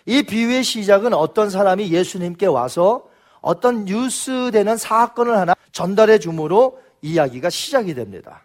이 0.04 0.24
비유의 0.24 0.64
시작은 0.64 1.14
어떤 1.14 1.48
사람이 1.48 1.92
예수님께 1.92 2.46
와서 2.46 3.04
어떤 3.40 3.84
뉴스 3.84 4.50
되는 4.52 4.76
사건을 4.76 5.38
하나 5.38 5.54
전달해 5.70 6.18
줌으로 6.18 6.80
이야기가 7.02 7.50
시작이 7.50 7.94
됩니다. 7.94 8.42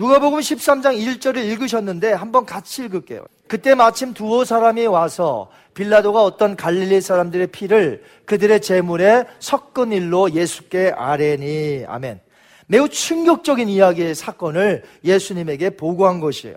누가복음 0.00 0.40
13장 0.40 0.96
1절을 0.98 1.44
읽으셨는데 1.44 2.14
한번 2.14 2.46
같이 2.46 2.82
읽을게요. 2.84 3.22
그때 3.46 3.74
마침 3.74 4.14
두어 4.14 4.46
사람이 4.46 4.86
와서 4.86 5.50
빌라도가 5.74 6.22
어떤 6.22 6.56
갈릴리 6.56 7.02
사람들의 7.02 7.48
피를 7.48 8.02
그들의 8.24 8.62
재물에 8.62 9.26
섞은 9.40 9.92
일로 9.92 10.32
예수께 10.32 10.94
아뢰니 10.96 11.84
아멘. 11.86 12.18
매우 12.66 12.88
충격적인 12.88 13.68
이야기의 13.68 14.14
사건을 14.14 14.84
예수님에게 15.04 15.76
보고한 15.76 16.20
것이에요. 16.20 16.56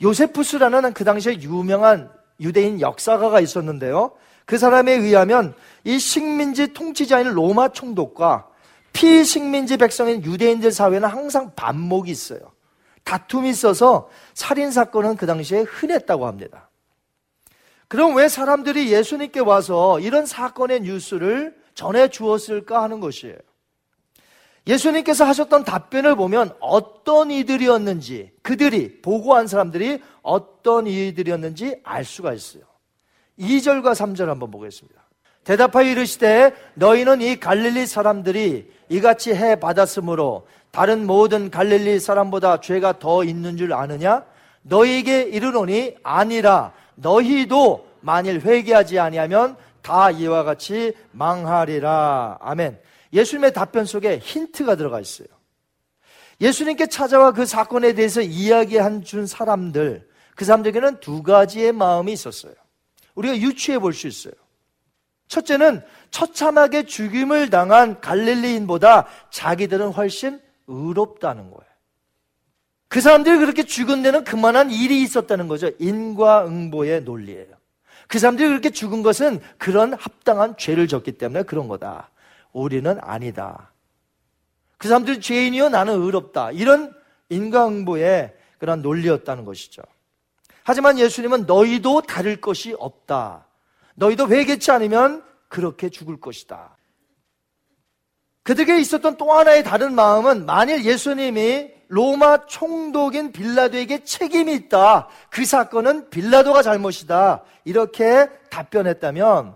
요세푸스라는 0.00 0.92
그 0.92 1.02
당시에 1.02 1.40
유명한 1.40 2.08
유대인 2.38 2.80
역사가가 2.80 3.40
있었는데요. 3.40 4.12
그 4.46 4.56
사람에 4.56 4.92
의하면 4.92 5.52
이 5.82 5.98
식민지 5.98 6.72
통치자인 6.74 7.32
로마 7.32 7.70
총독과 7.70 8.46
피식민지 8.92 9.78
백성인 9.78 10.22
유대인들 10.22 10.70
사회는 10.70 11.08
항상 11.08 11.50
반목이 11.56 12.12
있어요. 12.12 12.38
다툼이 13.08 13.48
있어서 13.48 14.10
살인 14.34 14.70
사건은 14.70 15.16
그 15.16 15.24
당시에 15.24 15.60
흔했다고 15.62 16.26
합니다. 16.26 16.68
그럼 17.88 18.14
왜 18.16 18.28
사람들이 18.28 18.92
예수님께 18.92 19.40
와서 19.40 19.98
이런 19.98 20.26
사건의 20.26 20.82
뉴스를 20.82 21.56
전해 21.74 22.08
주었을까 22.08 22.82
하는 22.82 23.00
것이에요. 23.00 23.38
예수님께서 24.66 25.24
하셨던 25.24 25.64
답변을 25.64 26.16
보면 26.16 26.54
어떤 26.60 27.30
이들이었는지 27.30 28.32
그들이 28.42 29.00
보고한 29.00 29.46
사람들이 29.46 30.02
어떤 30.20 30.86
이들이었는지 30.86 31.80
알 31.84 32.04
수가 32.04 32.34
있어요. 32.34 32.64
2절과 33.38 33.94
3절 33.94 34.26
한번 34.26 34.50
보겠습니다. 34.50 35.00
대답하여 35.44 35.88
이르시되 35.88 36.52
너희는 36.74 37.22
이 37.22 37.40
갈릴리 37.40 37.86
사람들이 37.86 38.70
이같이 38.90 39.34
해 39.34 39.58
받았으므로 39.58 40.46
다른 40.70 41.06
모든 41.06 41.50
갈릴리 41.50 42.00
사람보다 42.00 42.60
죄가 42.60 42.98
더 42.98 43.24
있는 43.24 43.56
줄 43.56 43.72
아느냐? 43.72 44.24
너희에게 44.62 45.22
이르노니 45.22 45.96
아니라 46.02 46.72
너희도 46.96 47.88
만일 48.00 48.40
회개하지 48.40 48.98
아니하면 48.98 49.56
다 49.82 50.10
이와 50.10 50.44
같이 50.44 50.92
망하리라. 51.12 52.38
아멘. 52.40 52.78
예수님의 53.12 53.52
답변 53.54 53.86
속에 53.86 54.18
힌트가 54.18 54.76
들어가 54.76 55.00
있어요. 55.00 55.28
예수님께 56.40 56.86
찾아와 56.86 57.32
그 57.32 57.46
사건에 57.46 57.94
대해서 57.94 58.20
이야기한 58.20 59.02
준 59.02 59.26
사람들, 59.26 60.06
그 60.36 60.44
사람들에게는 60.44 61.00
두 61.00 61.22
가지의 61.22 61.72
마음이 61.72 62.12
있었어요. 62.12 62.52
우리가 63.14 63.36
유추해 63.38 63.78
볼 63.78 63.92
수 63.92 64.06
있어요. 64.06 64.34
첫째는 65.26 65.82
처참하게 66.10 66.84
죽임을 66.84 67.50
당한 67.50 68.00
갈릴리인보다 68.00 69.06
자기들은 69.30 69.90
훨씬 69.90 70.40
의롭다는 70.68 71.50
거예요. 71.50 71.68
그 72.88 73.00
사람들이 73.00 73.38
그렇게 73.38 73.64
죽은 73.64 74.02
데는 74.02 74.24
그만한 74.24 74.70
일이 74.70 75.02
있었다는 75.02 75.48
거죠. 75.48 75.70
인과응보의 75.78 77.02
논리예요. 77.02 77.58
그 78.06 78.18
사람들이 78.18 78.48
그렇게 78.48 78.70
죽은 78.70 79.02
것은 79.02 79.40
그런 79.58 79.92
합당한 79.92 80.56
죄를 80.56 80.88
졌기 80.88 81.12
때문에 81.12 81.42
그런 81.42 81.68
거다. 81.68 82.10
우리는 82.52 82.98
아니다. 83.02 83.72
그 84.78 84.88
사람들이 84.88 85.20
죄인이요 85.20 85.68
나는 85.68 86.00
의롭다. 86.00 86.52
이런 86.52 86.94
인과응보의 87.28 88.34
그런 88.58 88.80
논리였다는 88.80 89.44
것이죠. 89.44 89.82
하지만 90.64 90.98
예수님은 90.98 91.44
너희도 91.46 92.02
다를 92.02 92.40
것이 92.40 92.74
없다. 92.78 93.46
너희도 93.94 94.28
회개치 94.28 94.70
않으면 94.70 95.22
그렇게 95.48 95.90
죽을 95.90 96.18
것이다. 96.20 96.77
그들에게 98.48 98.80
있었던 98.80 99.18
또 99.18 99.30
하나의 99.34 99.62
다른 99.62 99.94
마음은 99.94 100.46
만일 100.46 100.82
예수님이 100.82 101.70
로마 101.88 102.46
총독인 102.46 103.30
빌라도에게 103.30 104.04
책임이 104.04 104.54
있다. 104.54 105.08
그 105.28 105.44
사건은 105.44 106.08
빌라도가 106.08 106.62
잘못이다. 106.62 107.44
이렇게 107.66 108.26
답변했다면 108.48 109.54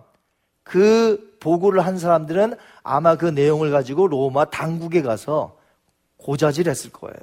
그 0.63 1.39
보고를 1.41 1.87
한 1.87 1.99
사람들은 1.99 2.55
아마 2.83 3.17
그 3.17 3.25
내용을 3.25 3.71
가지고 3.71 4.09
로마 4.09 4.45
당국에 4.45 5.01
가서 5.01 5.57
고자질했을 6.19 6.93
거예요. 6.93 7.17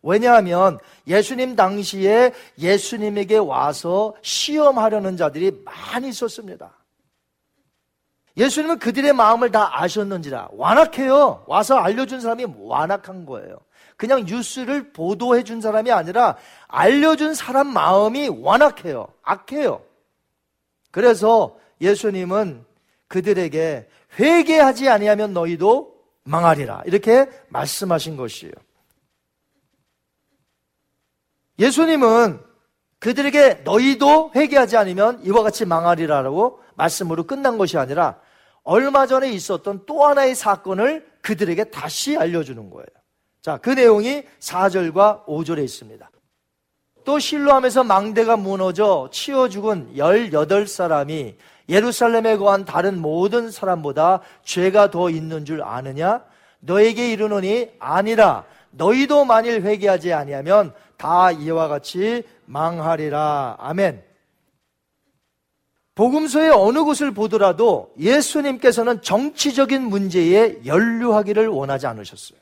왜냐하면 0.00 0.78
예수님 1.08 1.56
당시에 1.56 2.32
예수님에게 2.56 3.38
와서 3.38 4.14
시험하려는 4.22 5.16
자들이 5.16 5.64
많이 5.64 6.10
있었습니다. 6.10 6.83
예수님은 8.36 8.78
그들의 8.80 9.12
마음을 9.12 9.50
다 9.50 9.80
아셨는지라 9.80 10.48
완악해요. 10.52 11.44
와서 11.46 11.76
알려준 11.76 12.20
사람이 12.20 12.46
완악한 12.58 13.26
거예요. 13.26 13.58
그냥 13.96 14.24
뉴스를 14.24 14.92
보도해 14.92 15.44
준 15.44 15.60
사람이 15.60 15.92
아니라 15.92 16.36
알려준 16.66 17.34
사람 17.34 17.68
마음이 17.68 18.28
완악해요. 18.28 19.06
악해요. 19.22 19.82
그래서 20.90 21.56
예수님은 21.80 22.64
그들에게 23.06 23.88
회개하지 24.18 24.88
아니하면 24.88 25.32
너희도 25.32 25.94
망하리라. 26.24 26.82
이렇게 26.86 27.28
말씀하신 27.48 28.16
것이에요. 28.16 28.52
예수님은 31.58 32.40
그들에게 32.98 33.60
너희도 33.64 34.32
회개하지 34.34 34.76
않으면 34.76 35.20
이와 35.24 35.42
같이 35.42 35.66
망하리라라고 35.66 36.60
말씀으로 36.74 37.24
끝난 37.24 37.58
것이 37.58 37.78
아니라 37.78 38.18
얼마 38.64 39.06
전에 39.06 39.30
있었던 39.30 39.82
또 39.86 40.04
하나의 40.04 40.34
사건을 40.34 41.06
그들에게 41.20 41.64
다시 41.64 42.16
알려주는 42.16 42.70
거예요. 42.70 42.86
자, 43.42 43.58
그 43.58 43.70
내용이 43.70 44.24
4절과 44.40 45.26
5절에 45.26 45.62
있습니다. 45.62 46.10
또 47.04 47.18
실로함에서 47.18 47.84
망대가 47.84 48.36
무너져 48.36 49.10
치워 49.12 49.50
죽은 49.50 49.94
18사람이 49.96 51.34
예루살렘에 51.68 52.38
거한 52.38 52.64
다른 52.64 53.00
모든 53.00 53.50
사람보다 53.50 54.20
죄가 54.42 54.90
더 54.90 55.10
있는 55.10 55.44
줄 55.44 55.62
아느냐? 55.62 56.24
너에게 56.60 57.12
이르노니 57.12 57.72
아니라 57.78 58.44
너희도 58.70 59.26
만일 59.26 59.62
회개하지 59.62 60.14
아니하면 60.14 60.72
다 60.96 61.30
이와 61.30 61.68
같이 61.68 62.22
망하리라. 62.46 63.56
아멘. 63.58 64.02
복음서의 65.94 66.50
어느 66.50 66.82
곳을 66.82 67.12
보더라도 67.12 67.92
예수님께서는 67.98 69.02
정치적인 69.02 69.82
문제에 69.82 70.58
연루하기를 70.66 71.48
원하지 71.48 71.86
않으셨어요. 71.86 72.38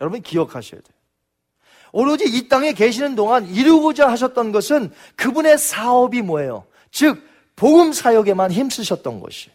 여러분 0.00 0.20
기억하셔야 0.20 0.80
돼요. 0.80 0.94
오로지 1.92 2.24
이 2.26 2.48
땅에 2.48 2.72
계시는 2.72 3.14
동안 3.14 3.46
이루고자 3.46 4.10
하셨던 4.10 4.52
것은 4.52 4.92
그분의 5.16 5.58
사업이 5.58 6.22
뭐예요? 6.22 6.66
즉, 6.90 7.22
복음 7.56 7.92
사역에만 7.92 8.50
힘쓰셨던 8.50 9.20
것이에요. 9.20 9.54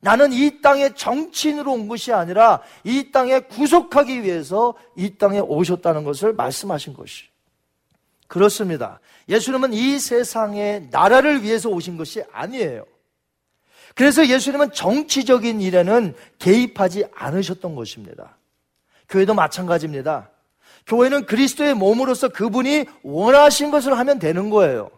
나는 0.00 0.32
이 0.32 0.60
땅에 0.60 0.92
정치인으로 0.92 1.72
온 1.72 1.88
것이 1.88 2.12
아니라 2.12 2.60
이 2.82 3.10
땅에 3.10 3.40
구속하기 3.40 4.22
위해서 4.22 4.74
이 4.96 5.16
땅에 5.16 5.38
오셨다는 5.38 6.04
것을 6.04 6.34
말씀하신 6.34 6.92
것이에요. 6.92 7.33
그렇습니다. 8.34 8.98
예수님은 9.28 9.72
이 9.72 9.96
세상의 9.96 10.88
나라를 10.90 11.44
위해서 11.44 11.68
오신 11.68 11.96
것이 11.96 12.24
아니에요. 12.32 12.84
그래서 13.94 14.26
예수님은 14.26 14.72
정치적인 14.72 15.60
일에는 15.60 16.16
개입하지 16.40 17.04
않으셨던 17.14 17.76
것입니다. 17.76 18.36
교회도 19.08 19.34
마찬가지입니다. 19.34 20.30
교회는 20.88 21.26
그리스도의 21.26 21.74
몸으로서 21.74 22.28
그분이 22.28 22.86
원하신 23.04 23.70
것을 23.70 23.96
하면 23.96 24.18
되는 24.18 24.50
거예요. 24.50 24.90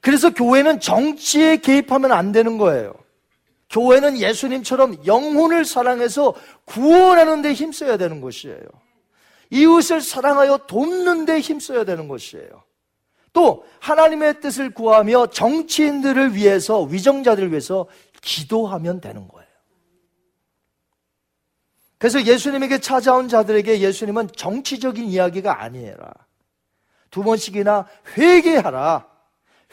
그래서 0.00 0.32
교회는 0.32 0.80
정치에 0.80 1.58
개입하면 1.58 2.10
안 2.10 2.32
되는 2.32 2.56
거예요. 2.56 2.94
교회는 3.68 4.16
예수님처럼 4.16 5.04
영혼을 5.04 5.66
사랑해서 5.66 6.32
구원하는 6.64 7.42
데 7.42 7.52
힘써야 7.52 7.98
되는 7.98 8.22
것이에요. 8.22 8.64
이웃을 9.50 10.00
사랑하여 10.00 10.66
돕는 10.66 11.26
데 11.26 11.40
힘써야 11.40 11.84
되는 11.84 12.08
것이에요. 12.08 12.62
또 13.32 13.64
하나님의 13.80 14.40
뜻을 14.40 14.74
구하며 14.74 15.28
정치인들을 15.28 16.34
위해서 16.34 16.82
위정자들을 16.82 17.50
위해서 17.50 17.86
기도하면 18.22 19.00
되는 19.00 19.28
거예요. 19.28 19.48
그래서 21.98 22.24
예수님에게 22.24 22.78
찾아온 22.78 23.28
자들에게 23.28 23.80
예수님은 23.80 24.28
정치적인 24.34 25.04
이야기가 25.04 25.62
아니라 25.62 26.12
두 27.10 27.22
번씩이나 27.22 27.86
회개하라. 28.16 29.06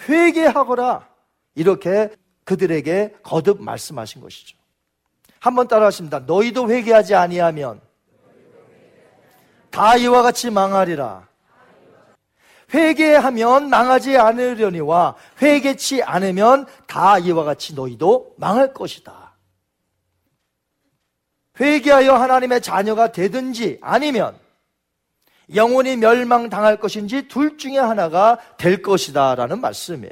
회개하거라. 0.10 1.08
이렇게 1.56 2.10
그들에게 2.44 3.16
거듭 3.24 3.62
말씀하신 3.62 4.22
것이죠. 4.22 4.58
한번 5.40 5.68
따라 5.68 5.86
하십니다. 5.88 6.20
너희도 6.20 6.70
회개하지 6.70 7.16
아니하면 7.16 7.80
다 9.78 9.96
이와 9.96 10.24
같이 10.24 10.50
망하리라. 10.50 11.28
회개하면 12.74 13.70
망하지 13.70 14.18
않으려니와 14.18 15.16
회개치 15.40 16.02
않으면 16.02 16.66
다 16.88 17.20
이와 17.20 17.44
같이 17.44 17.76
너희도 17.76 18.34
망할 18.38 18.74
것이다. 18.74 19.36
회개하여 21.60 22.16
하나님의 22.16 22.62
자녀가 22.64 23.12
되든지 23.12 23.78
아니면 23.82 24.36
영원히 25.54 25.96
멸망당할 25.96 26.80
것인지 26.80 27.28
둘 27.28 27.60
중에 27.60 27.78
하나가 27.78 28.40
될 28.58 28.82
것이다 28.82 29.36
라는 29.36 29.62
말씀이에요. 29.62 30.12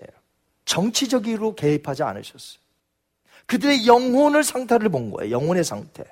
정치적으로 0.66 1.56
개입하지 1.56 2.04
않으셨어요. 2.04 2.60
그들의 3.48 3.88
영혼을 3.88 4.44
상태를 4.44 4.90
본 4.90 5.10
거예요. 5.10 5.32
영혼의 5.32 5.64
상태. 5.64 6.04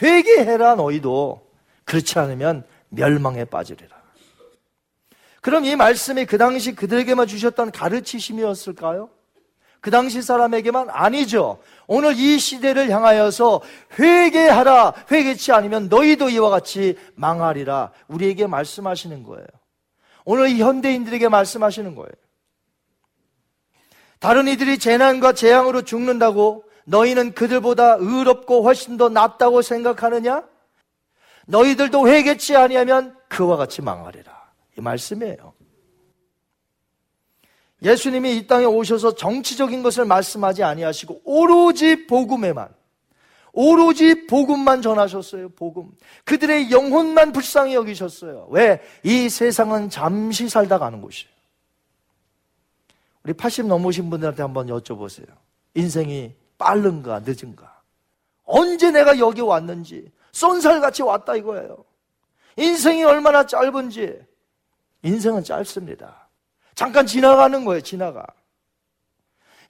회개해라 0.00 0.76
너희도 0.76 1.46
그렇지 1.84 2.18
않으면 2.18 2.64
멸망에 2.94 3.44
빠지리라. 3.44 3.96
그럼 5.40 5.64
이 5.64 5.76
말씀이 5.76 6.24
그 6.24 6.38
당시 6.38 6.74
그들에게만 6.74 7.26
주셨던 7.26 7.70
가르치심이었을까요? 7.70 9.10
그 9.80 9.90
당시 9.90 10.22
사람에게만 10.22 10.88
아니죠. 10.88 11.58
오늘 11.86 12.16
이 12.16 12.38
시대를 12.38 12.88
향하여서 12.88 13.60
회개하라. 13.98 14.94
회개치 15.12 15.52
않으면 15.52 15.90
너희도 15.90 16.30
이와 16.30 16.48
같이 16.48 16.96
망하리라. 17.14 17.92
우리에게 18.08 18.46
말씀하시는 18.46 19.22
거예요. 19.24 19.46
오늘 20.24 20.48
이 20.48 20.62
현대인들에게 20.62 21.28
말씀하시는 21.28 21.94
거예요. 21.94 22.08
다른 24.20 24.48
이들이 24.48 24.78
재난과 24.78 25.34
재앙으로 25.34 25.82
죽는다고 25.82 26.64
너희는 26.86 27.34
그들보다 27.34 27.96
의롭고 27.98 28.62
훨씬 28.62 28.96
더 28.96 29.10
낫다고 29.10 29.60
생각하느냐? 29.60 30.44
너희들도 31.46 32.08
회개치 32.08 32.56
아니하면 32.56 33.16
그와 33.28 33.56
같이 33.56 33.82
망하리라. 33.82 34.32
이 34.78 34.80
말씀이에요. 34.80 35.52
예수님이 37.82 38.36
이 38.36 38.46
땅에 38.46 38.64
오셔서 38.64 39.14
정치적인 39.14 39.82
것을 39.82 40.06
말씀하지 40.06 40.62
아니하시고 40.62 41.22
오로지 41.24 42.06
복음에만 42.06 42.68
오로지 43.52 44.26
복음만 44.26 44.82
전하셨어요. 44.82 45.50
복음. 45.50 45.92
그들의 46.24 46.72
영혼만 46.72 47.32
불쌍히 47.32 47.74
여기셨어요. 47.74 48.48
왜? 48.50 48.82
이 49.04 49.28
세상은 49.28 49.90
잠시 49.90 50.48
살다 50.48 50.78
가는 50.78 51.00
곳이에요. 51.00 51.32
우리 53.22 53.32
80 53.32 53.66
넘으신 53.66 54.10
분들한테 54.10 54.42
한번 54.42 54.66
여쭤보세요. 54.66 55.28
인생이 55.74 56.34
빠른가 56.58 57.20
늦은가? 57.20 57.80
언제 58.44 58.90
내가 58.90 59.18
여기 59.18 59.40
왔는지 59.40 60.10
쏜살같이 60.34 61.02
왔다 61.02 61.36
이거예요. 61.36 61.84
인생이 62.56 63.04
얼마나 63.04 63.46
짧은지 63.46 64.20
인생은 65.02 65.44
짧습니다. 65.44 66.28
잠깐 66.74 67.06
지나가는 67.06 67.64
거예요, 67.64 67.80
지나가. 67.80 68.26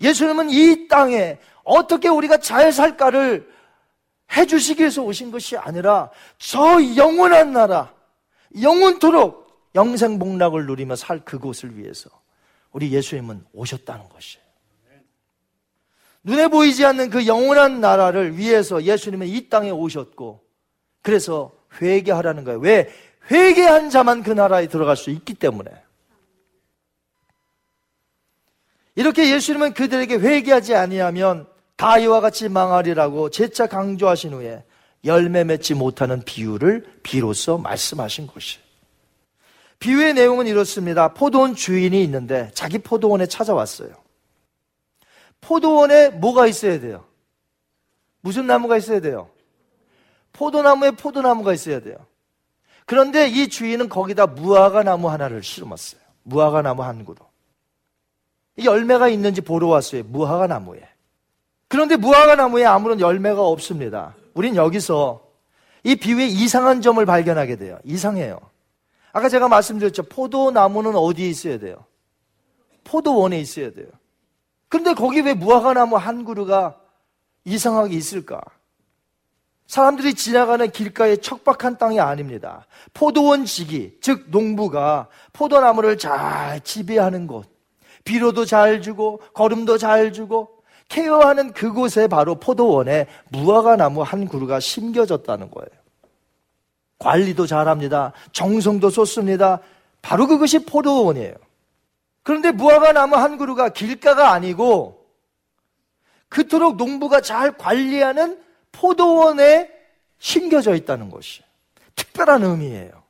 예수님은 0.01 0.51
이 0.51 0.89
땅에 0.89 1.39
어떻게 1.65 2.09
우리가 2.09 2.39
잘 2.39 2.73
살까를 2.73 3.53
해주시기 4.35 4.81
위해서 4.81 5.03
오신 5.03 5.31
것이 5.31 5.57
아니라 5.57 6.11
저 6.39 6.81
영원한 6.97 7.53
나라, 7.53 7.93
영원토록 8.61 9.71
영생 9.75 10.19
복락을 10.19 10.67
누리며 10.67 10.97
살 10.97 11.25
그곳을 11.25 11.77
위해서 11.77 12.09
우리 12.73 12.91
예수님은 12.91 13.45
오셨다는 13.53 14.09
것이에요. 14.09 14.45
눈에 16.23 16.49
보이지 16.49 16.87
않는 16.87 17.11
그 17.11 17.27
영원한 17.27 17.83
나라를 17.83 18.39
위해서 18.39 18.83
예수님은 18.83 19.27
이 19.27 19.51
땅에 19.51 19.71
오셨고 19.71 20.44
그래서 21.05 21.53
회개하라는 21.83 22.45
거예요. 22.45 22.59
왜? 22.61 22.91
회개한 23.31 23.91
자만 23.91 24.23
그 24.23 24.31
나라에 24.31 24.69
들어갈 24.69 24.97
수 24.97 25.11
있기 25.11 25.35
때문에. 25.35 25.71
이렇게 28.97 29.31
예수님은 29.31 29.75
그들에게 29.75 30.17
회개하지 30.17 30.75
아니하면 30.75 31.47
다 31.77 31.99
이와 31.99 32.21
같이 32.21 32.49
망하리라고 32.49 33.29
재차 33.29 33.67
강조하신 33.67 34.33
후에 34.33 34.65
열매 35.05 35.45
맺지 35.45 35.75
못하는 35.75 36.23
비유를 36.23 37.01
비로소 37.03 37.59
말씀하신 37.59 38.27
것이에요. 38.27 38.65
비유의 39.81 40.15
내용은 40.15 40.47
이렇습니다. 40.47 41.13
포도원 41.13 41.55
주인이 41.55 42.03
있는데 42.05 42.51
자기 42.55 42.79
포도원에 42.79 43.27
찾아왔어요. 43.27 43.91
포도원에 45.43 46.09
뭐가 46.09 46.47
있어야 46.47 46.81
돼요? 46.81 47.05
무슨 48.23 48.47
나무가 48.47 48.79
있어야 48.79 49.01
돼요? 49.01 49.29
포도나무에 50.35 50.91
포도나무가 50.91 51.55
있어야 51.55 51.81
돼요. 51.81 51.97
그런데 52.87 53.29
이 53.29 53.49
주인은 53.49 53.89
거기다 53.89 54.27
무화과 54.27 54.83
나무 54.83 55.09
하나를 55.09 55.43
심었어요. 55.43 56.01
무화과 56.25 56.63
나무 56.63 56.83
한 56.83 57.05
그루. 57.05 57.17
이 58.57 58.67
열매가 58.67 59.09
있는지 59.09 59.41
보러 59.41 59.69
왔어요. 59.69 60.05
무화과 60.05 60.47
나무에. 60.47 60.87
그런데 61.69 61.97
무화과 61.97 62.37
나무에 62.37 62.65
아무런 62.65 63.01
열매가 63.01 63.43
없습니다. 63.43 64.15
우린 64.35 64.55
여기서 64.55 65.25
이 65.83 65.97
비유의 65.97 66.31
이상한 66.33 66.83
점을 66.83 67.05
발견하게 67.05 67.57
돼요. 67.57 67.79
이상해요. 67.85 68.39
아까 69.13 69.29
제가 69.29 69.49
말씀드렸죠. 69.49 70.05
포도나무는 70.05 70.95
어디에 70.95 71.29
있어야 71.29 71.59
돼요? 71.59 71.85
포도원에 72.85 73.41
있어야 73.41 73.73
돼요. 73.73 73.87
근데 74.69 74.93
거기 74.93 75.21
왜 75.21 75.35
무화과 75.35 75.75
나무 75.75 75.97
한 75.97 76.25
그루가 76.25 76.81
이상하게 77.45 77.95
있을까? 77.95 78.41
사람들이 79.67 80.15
지나가는 80.15 80.71
길가의 80.71 81.19
척박한 81.19 81.79
땅이 81.79 81.99
아닙니다. 82.01 82.67
포도원 82.93 83.45
지기, 83.45 83.97
즉 84.01 84.27
농부가 84.29 85.09
포도나무를 85.33 85.99
잘 85.99 86.61
지배하는 86.61 87.27
곳, 87.27 87.47
비료도 88.05 88.45
잘 88.45 88.83
주고 88.83 89.21
거름도 89.33 89.79
잘 89.79 90.13
주고 90.13 90.63
케어하는 90.89 91.53
그곳에 91.53 92.07
바로 92.07 92.35
포도원에 92.35 93.07
무화과 93.31 93.77
나무 93.77 94.03
한 94.03 94.29
그루가 94.29 94.61
심겨졌다는 94.61 95.51
거예요. 95.51 95.69
관리도 96.99 97.47
잘합니다. 97.47 98.13
정성도 98.33 98.91
쏟습니다. 98.91 99.61
바로 100.03 100.27
그것이 100.27 100.65
포도원이에요. 100.65 101.35
그런데 102.23 102.53
무화과 102.53 102.93
나무 102.93 103.17
한 103.17 103.39
그루가 103.39 103.71
길가가 103.71 104.33
아니고 104.33 105.05
그토록 106.29 106.77
농부가 106.77 107.21
잘 107.21 107.57
관리하는 107.57 108.39
포도원에 108.75 109.71
심겨져 110.19 110.75
있다는 110.75 111.11
것이 111.11 111.43
특별한 111.97 112.43
의미예요. 112.43 113.03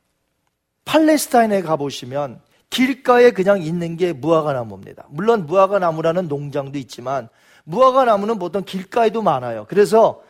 팔레스타인에 0.85 1.61
가보시면 1.61 2.41
길가에 2.69 3.31
그냥 3.31 3.61
있는 3.61 3.97
게 3.97 4.13
무화과 4.13 4.53
나무입니다. 4.53 5.05
물론 5.09 5.45
무화과 5.45 5.79
나무라는 5.79 6.27
농장도 6.27 6.77
있지만 6.77 7.29
무화과 7.63 8.05
나무는 8.05 8.37
보통 8.37 8.63
길가에도 8.63 9.21
많아요. 9.21 9.65
그래서 9.67 10.21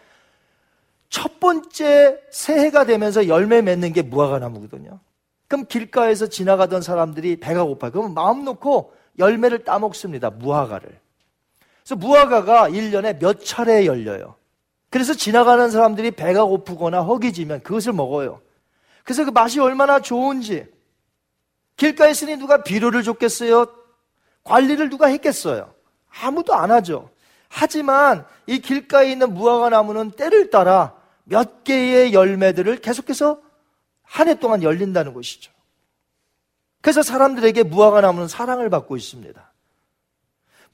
첫 1.10 1.40
번째 1.40 2.20
새해가 2.32 2.86
되면서 2.86 3.28
열매 3.28 3.62
맺는 3.62 3.94
게 3.94 4.02
무화과 4.02 4.40
나무거든요. 4.40 5.00
그럼 5.48 5.66
길가에서 5.68 6.28
지나가던 6.28 6.82
사람들이 6.82 7.38
배가 7.38 7.64
고파요. 7.64 7.92
그러면 7.92 8.14
마음 8.14 8.46
놓고 8.46 8.94
열매를 9.20 9.64
따먹습니다. 9.64 10.30
무화과를. 10.32 11.00
그래서 11.84 11.96
무화과가 11.96 12.70
1년에 12.70 13.20
몇 13.20 13.44
차례 13.44 13.86
열려요. 13.86 14.36
그래서 14.96 15.14
지나가는 15.14 15.70
사람들이 15.70 16.12
배가 16.12 16.46
고프거나 16.46 17.02
허기지면 17.02 17.64
그것을 17.64 17.92
먹어요. 17.92 18.40
그래서 19.04 19.26
그 19.26 19.30
맛이 19.30 19.60
얼마나 19.60 20.00
좋은지 20.00 20.68
길가에 21.76 22.12
있으니 22.12 22.38
누가 22.38 22.64
비료를 22.64 23.04
줬겠어요? 23.04 23.66
관리를 24.46 24.90
누가 24.90 25.08
했겠어요? 25.08 25.74
아무도 26.22 26.54
안 26.54 26.72
하죠. 26.72 27.10
하지만 27.50 28.26
이 28.48 28.60
길가에 28.60 29.12
있는 29.12 29.34
무화과 29.34 29.68
나무는 29.68 30.12
때를 30.12 30.50
따라 30.50 30.96
몇 31.26 31.66
개의 31.66 32.14
열매들을 32.14 32.78
계속해서 32.78 33.42
한 34.02 34.30
해 34.30 34.36
동안 34.36 34.64
열린다는 34.64 35.14
것이죠. 35.14 35.52
그래서 36.80 37.02
사람들에게 37.02 37.64
무화과 37.64 38.00
나무는 38.00 38.30
사랑을 38.30 38.70
받고 38.70 38.96
있습니다. 38.96 39.52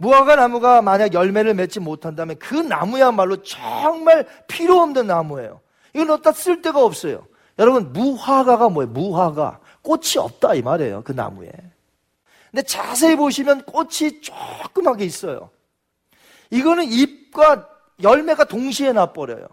무화과 0.01 0.35
나무가 0.35 0.81
만약 0.81 1.13
열매를 1.13 1.53
맺지 1.53 1.79
못한다면 1.79 2.37
그 2.39 2.55
나무야말로 2.55 3.43
정말 3.43 4.25
필요 4.47 4.79
없는 4.79 5.05
나무예요. 5.05 5.61
이건 5.93 6.09
어디다 6.09 6.31
쓸 6.31 6.63
데가 6.63 6.83
없어요. 6.83 7.27
여러분, 7.59 7.93
무화과가 7.93 8.69
뭐예요? 8.69 8.89
무화과. 8.91 9.59
꽃이 9.83 10.17
없다 10.17 10.55
이 10.55 10.63
말이에요. 10.63 11.03
그 11.03 11.11
나무에. 11.11 11.51
근데 12.49 12.63
자세히 12.63 13.15
보시면 13.15 13.63
꽃이 13.65 14.21
조그맣게 14.21 15.05
있어요. 15.05 15.51
이거는 16.49 16.85
잎과 16.85 17.69
열매가 18.01 18.45
동시에 18.45 18.93
나버려요. 18.93 19.45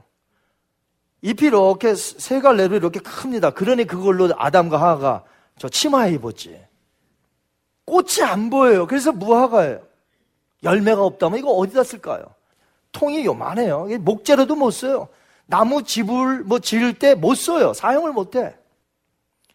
잎이 1.20 1.49
이렇게 1.49 1.94
세 1.94 2.40
갈래로 2.40 2.76
이렇게 2.76 3.01
큽니다. 3.01 3.51
그러니 3.51 3.84
그걸로 3.84 4.30
아담과 4.34 4.80
하하가 4.80 5.24
저 5.59 5.68
치마에 5.68 6.12
입었지. 6.12 6.59
꽃이 7.84 8.22
안 8.24 8.49
보여요. 8.49 8.86
그래서 8.86 9.12
무화과예요. 9.12 9.88
열매가 10.62 11.02
없다면 11.02 11.38
이거 11.38 11.50
어디다 11.50 11.84
쓸까요? 11.84 12.34
통이 12.92 13.24
요만해요. 13.24 13.88
목재로도 14.00 14.56
못 14.56 14.70
써요. 14.70 15.09
나무 15.46 15.82
집을 15.82 16.44
뭐 16.44 16.59
지을 16.59 16.94
때 16.98 17.14
못 17.14 17.34
써요. 17.34 17.72
사용을 17.72 18.12
못 18.12 18.36
해. 18.36 18.54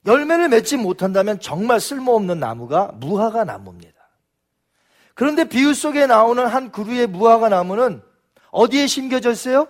열매를 0.05 0.49
맺지 0.49 0.77
못한다면 0.77 1.39
정말 1.39 1.79
쓸모없는 1.79 2.39
나무가 2.39 2.91
무화과 2.95 3.43
나무입니다. 3.45 3.93
그런데 5.13 5.45
비유 5.45 5.73
속에 5.73 6.07
나오는 6.07 6.45
한 6.45 6.71
그루의 6.71 7.07
무화과 7.07 7.49
나무는 7.49 8.01
어디에 8.51 8.87
심겨져 8.87 9.31
있어요? 9.31 9.67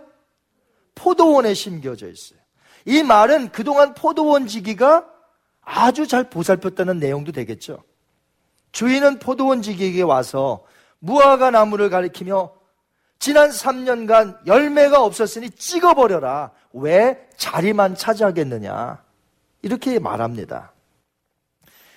포도원에 0.95 1.53
심겨져 1.53 2.09
있어요. 2.09 2.39
이 2.85 3.03
말은 3.03 3.51
그동안 3.51 3.93
포도원 3.93 4.47
지기가 4.47 5.05
아주 5.61 6.07
잘 6.07 6.29
보살폈다는 6.29 6.99
내용도 6.99 7.31
되겠죠. 7.31 7.83
주인은 8.71 9.19
포도원 9.19 9.61
지기에게 9.61 10.01
와서 10.01 10.63
무화과 11.03 11.51
나무를 11.51 11.89
가리키며 11.89 12.51
지난 13.19 13.49
3년간 13.49 14.47
열매가 14.47 15.03
없었으니 15.03 15.49
찍어버려라. 15.51 16.51
왜 16.73 17.27
자리만 17.35 17.95
차지하겠느냐. 17.95 19.03
이렇게 19.61 19.99
말합니다. 19.99 20.71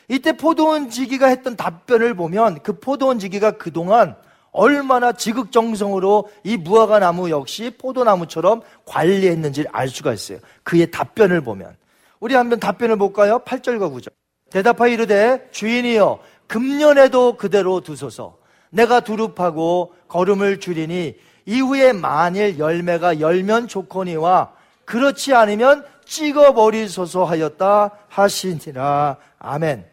이때 0.09 0.37
포도원 0.37 0.91
지기가 0.91 1.27
했던 1.29 1.57
답변을 1.57 2.15
보면 2.15 2.63
그 2.63 2.79
포도원 2.79 3.19
지기가 3.19 3.53
그동안 3.53 4.17
얼마나 4.51 5.13
지극정성으로 5.13 6.29
이 6.45 6.57
무화과 6.57 6.99
나무 6.99 7.31
역시 7.31 7.75
포도나무처럼 7.79 8.63
관리했는지를 8.87 9.71
알 9.73 9.89
수가 9.89 10.15
있어요. 10.15 10.39
그의 10.63 10.91
답변을 10.91 11.43
보면. 11.43 11.77
우리 12.19 12.35
한번 12.35 12.59
답변을 12.59 12.97
볼까요? 12.97 13.41
8절과 13.41 13.93
9절. 13.93 14.13
대답하여 14.51 14.91
이르되 14.91 15.49
주인이여 15.53 16.21
금년에도 16.47 17.37
그대로 17.37 17.81
두소서 17.81 18.39
내가 18.71 19.01
두릅하고 19.01 19.95
걸음을 20.09 20.61
줄이니 20.61 21.17
이후에 21.47 21.93
만일 21.93 22.59
열매가 22.59 23.21
열면 23.21 23.69
좋거니와 23.69 24.53
그렇지 24.85 25.35
않으면 25.35 25.85
찍어버리소서 26.05 27.25
하였다 27.25 27.91
하시니라 28.09 29.17
아멘 29.39 29.85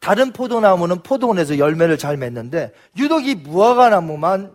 다른 0.00 0.32
포도나무는 0.32 1.02
포도원에서 1.02 1.58
열매를 1.58 1.98
잘 1.98 2.16
맺는데 2.16 2.72
유독 2.96 3.26
이 3.26 3.34
무화과 3.34 3.90
나무만 3.90 4.54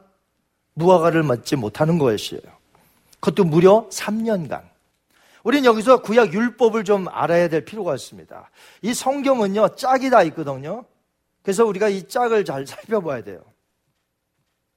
무화과를 0.74 1.24
맺지 1.24 1.56
못하는 1.56 1.98
것이에요 1.98 2.42
그것도 3.20 3.46
무려 3.46 3.88
3년간 3.92 4.62
우린 5.48 5.64
여기서 5.64 6.02
구약 6.02 6.34
율법을 6.34 6.84
좀 6.84 7.08
알아야 7.08 7.48
될 7.48 7.64
필요가 7.64 7.96
있습니다. 7.96 8.50
이 8.82 8.94
성경은요, 8.94 9.76
짝이 9.78 10.10
다 10.10 10.22
있거든요. 10.24 10.84
그래서 11.48 11.64
우리가 11.64 11.88
이 11.88 12.06
짝을 12.10 12.44
잘 12.44 12.68
살펴봐야 12.68 13.24
돼요. 13.24 13.40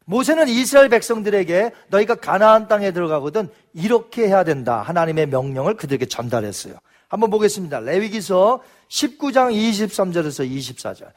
모세는 0.04 0.46
이스라엘 0.46 0.88
백성들에게 0.88 1.72
너희가 1.88 2.14
가나안 2.14 2.68
땅에 2.68 2.92
들어가거든 2.92 3.48
이렇게 3.74 4.28
해야 4.28 4.44
된다. 4.44 4.80
하나님의 4.80 5.26
명령을 5.26 5.74
그들에게 5.74 6.06
전달했어요. 6.06 6.74
한번 7.08 7.28
보겠습니다. 7.30 7.80
레위기서 7.80 8.62
19장 8.88 9.52
23절에서 9.52 10.48
24절. 10.48 11.10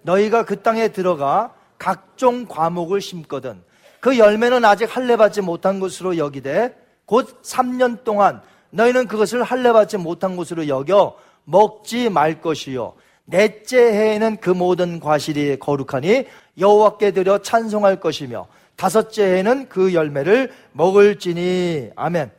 너희가 0.00 0.46
그 0.46 0.62
땅에 0.62 0.88
들어가 0.88 1.54
각종 1.76 2.46
과목을 2.46 3.02
심거든 3.02 3.62
그 4.00 4.16
열매는 4.16 4.64
아직 4.64 4.84
할례 4.84 5.18
받지 5.18 5.42
못한 5.42 5.80
것으로 5.80 6.16
여기되 6.16 6.74
곧 7.04 7.42
3년 7.42 8.04
동안 8.04 8.40
너희는 8.70 9.06
그것을 9.08 9.42
할례 9.42 9.70
받지 9.70 9.98
못한 9.98 10.34
것으로 10.34 10.66
여겨 10.66 11.18
먹지 11.44 12.08
말 12.08 12.40
것이요 12.40 12.94
넷째 13.26 13.78
해에는 13.78 14.36
그 14.38 14.50
모든 14.50 15.00
과실이 15.00 15.58
거룩하니 15.58 16.26
여호와께 16.58 17.12
드려 17.12 17.38
찬송할 17.38 18.00
것이며 18.00 18.46
다섯째 18.76 19.24
해에는 19.24 19.68
그 19.68 19.94
열매를 19.94 20.52
먹을지니 20.72 21.90
아멘. 21.96 22.30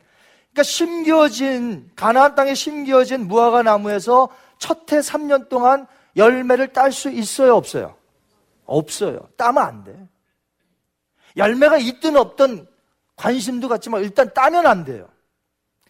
그러니까 0.52 0.62
심겨진 0.62 1.90
가나안 1.96 2.34
땅에 2.34 2.54
심겨진 2.54 3.26
무화과 3.26 3.62
나무에서 3.62 4.28
첫 4.58 4.92
해 4.92 5.00
3년 5.00 5.48
동안 5.48 5.86
열매를 6.16 6.72
딸 6.72 6.92
수 6.92 7.10
있어요, 7.10 7.56
없어요? 7.56 7.94
없어요. 8.64 9.28
따면 9.36 9.62
안 9.62 9.84
돼. 9.84 9.94
열매가 11.36 11.78
있든 11.78 12.16
없든 12.16 12.66
관심도 13.16 13.68
갖지만 13.68 14.02
일단 14.02 14.32
따면 14.32 14.66
안 14.66 14.84
돼요. 14.84 15.08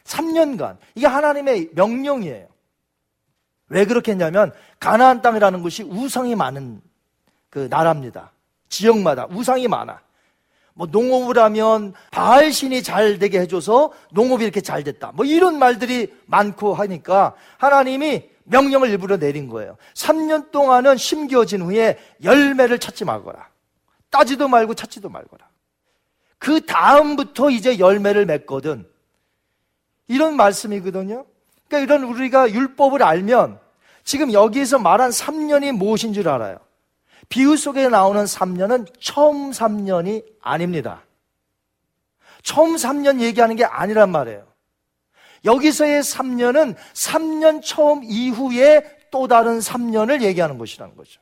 3년간. 0.05 0.78
이게 0.94 1.07
하나님의 1.07 1.70
명령이에요. 1.74 2.49
왜 3.68 3.84
그렇게 3.84 4.12
했냐면 4.12 4.52
가나안 4.78 5.22
땅이라는 5.22 5.62
곳이 5.62 5.82
우상이 5.82 6.34
많은 6.34 6.80
그 7.50 7.68
나라입니다. 7.70 8.32
지역마다 8.68 9.26
우상이 9.30 9.68
많아. 9.68 10.00
뭐 10.74 10.86
농업을 10.86 11.38
하면 11.38 11.94
바알 12.10 12.52
신이 12.52 12.82
잘 12.82 13.18
되게 13.18 13.40
해줘서 13.40 13.92
농업이 14.12 14.44
이렇게 14.44 14.60
잘 14.60 14.84
됐다. 14.84 15.12
뭐 15.14 15.24
이런 15.24 15.58
말들이 15.58 16.14
많고 16.26 16.74
하니까 16.74 17.34
하나님이 17.56 18.28
명령을 18.44 18.90
일부러 18.90 19.16
내린 19.16 19.48
거예요. 19.48 19.76
3년 19.94 20.50
동안은 20.50 20.98
심겨진 20.98 21.62
후에 21.62 21.98
열매를 22.22 22.78
찾지 22.78 23.04
말거라. 23.04 23.48
따지도 24.10 24.48
말고 24.48 24.74
찾지도 24.74 25.08
말거라. 25.08 25.48
그 26.38 26.64
다음부터 26.64 27.50
이제 27.50 27.78
열매를 27.78 28.26
맺거든. 28.26 28.86
이런 30.08 30.36
말씀이거든요. 30.36 31.24
그러니까 31.68 31.78
이런 31.94 32.08
우리가 32.08 32.50
율법을 32.50 33.02
알면 33.02 33.58
지금 34.04 34.32
여기에서 34.32 34.78
말한 34.78 35.10
3년이 35.10 35.72
무엇인 35.72 36.12
줄 36.12 36.28
알아요. 36.28 36.58
비유 37.28 37.56
속에 37.56 37.88
나오는 37.88 38.24
3년은 38.24 38.86
처음 39.00 39.50
3년이 39.50 40.24
아닙니다. 40.40 41.02
처음 42.42 42.76
3년 42.76 43.20
얘기하는 43.20 43.56
게 43.56 43.64
아니란 43.64 44.10
말이에요. 44.10 44.46
여기서의 45.44 46.02
3년은 46.02 46.76
3년 46.94 47.62
처음 47.62 48.02
이후에 48.04 48.98
또 49.10 49.26
다른 49.26 49.58
3년을 49.58 50.22
얘기하는 50.22 50.58
것이라는 50.58 50.96
거죠. 50.96 51.20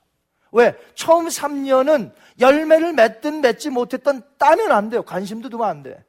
왜? 0.52 0.74
처음 0.94 1.26
3년은 1.28 2.12
열매를 2.38 2.92
맺든 2.92 3.40
맺지 3.40 3.70
못했던 3.70 4.22
따면 4.38 4.72
안 4.72 4.90
돼요. 4.90 5.02
관심도 5.02 5.48
두면 5.48 5.68
안 5.68 5.82
돼. 5.82 6.04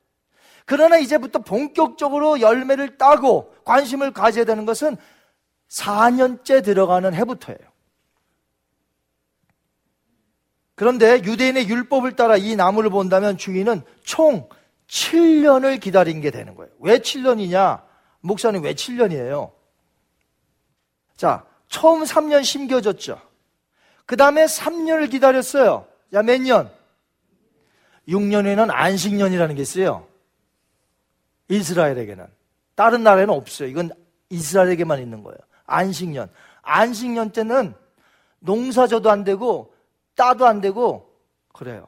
그러나 0.65 0.97
이제부터 0.97 1.39
본격적으로 1.39 2.41
열매를 2.41 2.97
따고 2.97 3.55
관심을 3.65 4.11
가져야 4.11 4.45
되는 4.45 4.65
것은 4.65 4.97
4년째 5.69 6.63
들어가는 6.63 7.13
해부터예요. 7.13 7.59
그런데 10.75 11.23
유대인의 11.23 11.69
율법을 11.69 12.15
따라 12.15 12.35
이 12.35 12.55
나무를 12.55 12.89
본다면 12.89 13.37
주인은 13.37 13.81
총 14.03 14.49
7년을 14.87 15.79
기다린 15.79 16.19
게 16.19 16.31
되는 16.31 16.55
거예요. 16.55 16.71
왜 16.79 16.97
7년이냐? 16.97 17.83
목사님 18.19 18.63
왜 18.63 18.73
7년이에요? 18.73 19.51
자, 21.15 21.45
처음 21.69 22.03
3년 22.03 22.43
심겨졌죠. 22.43 23.21
그 24.05 24.17
다음에 24.17 24.45
3년을 24.45 25.09
기다렸어요. 25.09 25.87
야, 26.13 26.21
몇 26.21 26.41
년? 26.41 26.71
6년 28.07 28.45
에는 28.45 28.69
안식년이라는 28.69 29.55
게 29.55 29.61
있어요. 29.61 30.07
이스라엘에게는. 31.49 32.25
다른 32.75 33.03
나라에는 33.03 33.33
없어요. 33.33 33.69
이건 33.69 33.91
이스라엘에게만 34.29 35.01
있는 35.01 35.23
거예요. 35.23 35.37
안식년. 35.65 36.29
안식년 36.61 37.31
때는 37.31 37.73
농사져도 38.39 39.09
안 39.09 39.23
되고 39.23 39.73
따도 40.15 40.45
안 40.45 40.61
되고 40.61 41.13
그래요. 41.53 41.85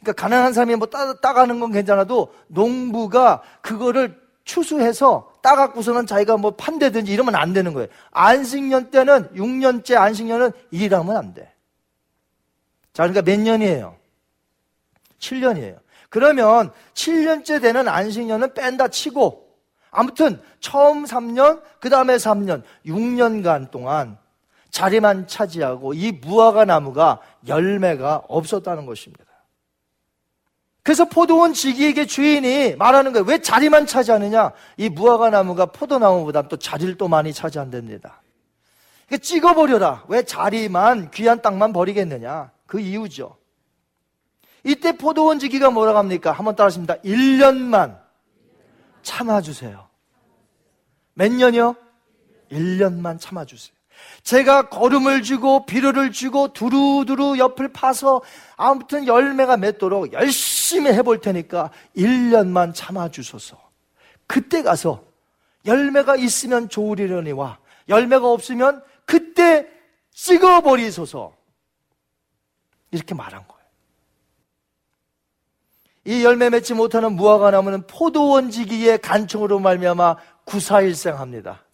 그러니까 0.00 0.22
가난한 0.22 0.52
사람이 0.52 0.76
뭐 0.76 0.86
따, 0.88 1.14
따가는 1.14 1.60
건 1.60 1.72
괜찮아도 1.72 2.34
농부가 2.48 3.42
그거를 3.62 4.22
추수해서 4.44 5.32
따갖고서는 5.42 6.06
자기가 6.06 6.36
뭐 6.36 6.52
판대든지 6.52 7.12
이러면 7.12 7.34
안 7.34 7.52
되는 7.52 7.72
거예요. 7.72 7.88
안식년 8.10 8.90
때는 8.90 9.30
6년째 9.34 9.96
안식년은 9.96 10.52
일하면 10.70 11.16
안 11.16 11.34
돼. 11.34 11.52
자, 12.92 13.04
그러니까 13.04 13.22
몇 13.22 13.40
년이에요? 13.40 13.96
7년이에요. 15.18 15.78
그러면 16.14 16.70
7년째 16.92 17.60
되는 17.60 17.88
안식년은 17.88 18.54
뺀다 18.54 18.86
치고 18.86 19.48
아무튼 19.90 20.40
처음 20.60 21.06
3년, 21.06 21.60
그 21.80 21.90
다음에 21.90 22.14
3년, 22.14 22.62
6년간 22.86 23.72
동안 23.72 24.16
자리만 24.70 25.26
차지하고 25.26 25.92
이 25.92 26.12
무화과 26.12 26.66
나무가 26.66 27.18
열매가 27.48 28.26
없었다는 28.28 28.86
것입니다. 28.86 29.24
그래서 30.84 31.04
포도원 31.06 31.52
지기에게 31.52 32.06
주인이 32.06 32.76
말하는 32.76 33.12
거예요. 33.12 33.26
왜 33.26 33.38
자리만 33.38 33.86
차지하느냐? 33.86 34.52
이 34.76 34.88
무화과 34.90 35.30
나무가 35.30 35.66
포도나무보다 35.66 36.42
또 36.46 36.56
자리를 36.56 36.96
또 36.96 37.08
많이 37.08 37.32
차지한답니다. 37.32 38.22
그러니까 39.08 39.24
찍어버려라. 39.24 40.04
왜 40.06 40.22
자리만, 40.22 41.10
귀한 41.10 41.42
땅만 41.42 41.72
버리겠느냐? 41.72 42.52
그 42.66 42.78
이유죠. 42.78 43.36
이때 44.64 44.96
포도원 44.96 45.38
지기가 45.38 45.70
뭐라고 45.70 45.98
합니까? 45.98 46.32
한번 46.32 46.56
따라하십니다. 46.56 46.96
1년만 47.04 47.98
참아주세요. 49.02 49.86
몇 51.14 51.30
년이요? 51.30 51.76
1년만 52.50 53.20
참아주세요. 53.20 53.74
제가 54.22 54.68
걸음을 54.70 55.22
주고 55.22 55.66
비료를 55.66 56.10
주고 56.12 56.52
두루두루 56.52 57.38
옆을 57.38 57.72
파서 57.72 58.22
아무튼 58.56 59.06
열매가 59.06 59.56
맺도록 59.58 60.12
열심히 60.12 60.92
해볼 60.92 61.20
테니까 61.20 61.70
1년만 61.96 62.74
참아주소서. 62.74 63.62
그때 64.26 64.62
가서 64.62 65.04
열매가 65.66 66.16
있으면 66.16 66.68
좋으리려니와 66.68 67.58
열매가 67.88 68.30
없으면 68.30 68.82
그때 69.04 69.68
찍어버리소서. 70.12 71.34
이렇게 72.90 73.14
말한 73.14 73.46
거예요. 73.46 73.53
이 76.04 76.22
열매 76.24 76.50
맺지 76.50 76.74
못하는 76.74 77.12
무화과 77.12 77.50
나무는 77.50 77.86
포도원지기의 77.86 78.98
간청으로 78.98 79.58
말미암아 79.58 80.16
구사일생합니다. 80.44 81.64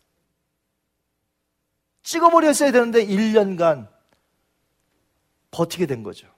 찍어버렸어야 2.03 2.73
되는데 2.73 3.07
1년간 3.07 3.89
버티게 5.51 5.87
된 5.87 6.03
거죠. 6.03 6.29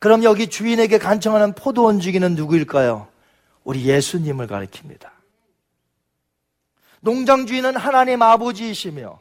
그럼 0.00 0.22
여기 0.24 0.48
주인에게 0.48 0.98
간청하는 0.98 1.54
포도원 1.54 2.00
주기는 2.00 2.34
누구일까요? 2.34 3.08
우리 3.64 3.84
예수님을 3.84 4.46
가리킵니다. 4.46 5.10
농장 7.00 7.46
주인은 7.46 7.76
하나님 7.76 8.22
아버지이시며 8.22 9.20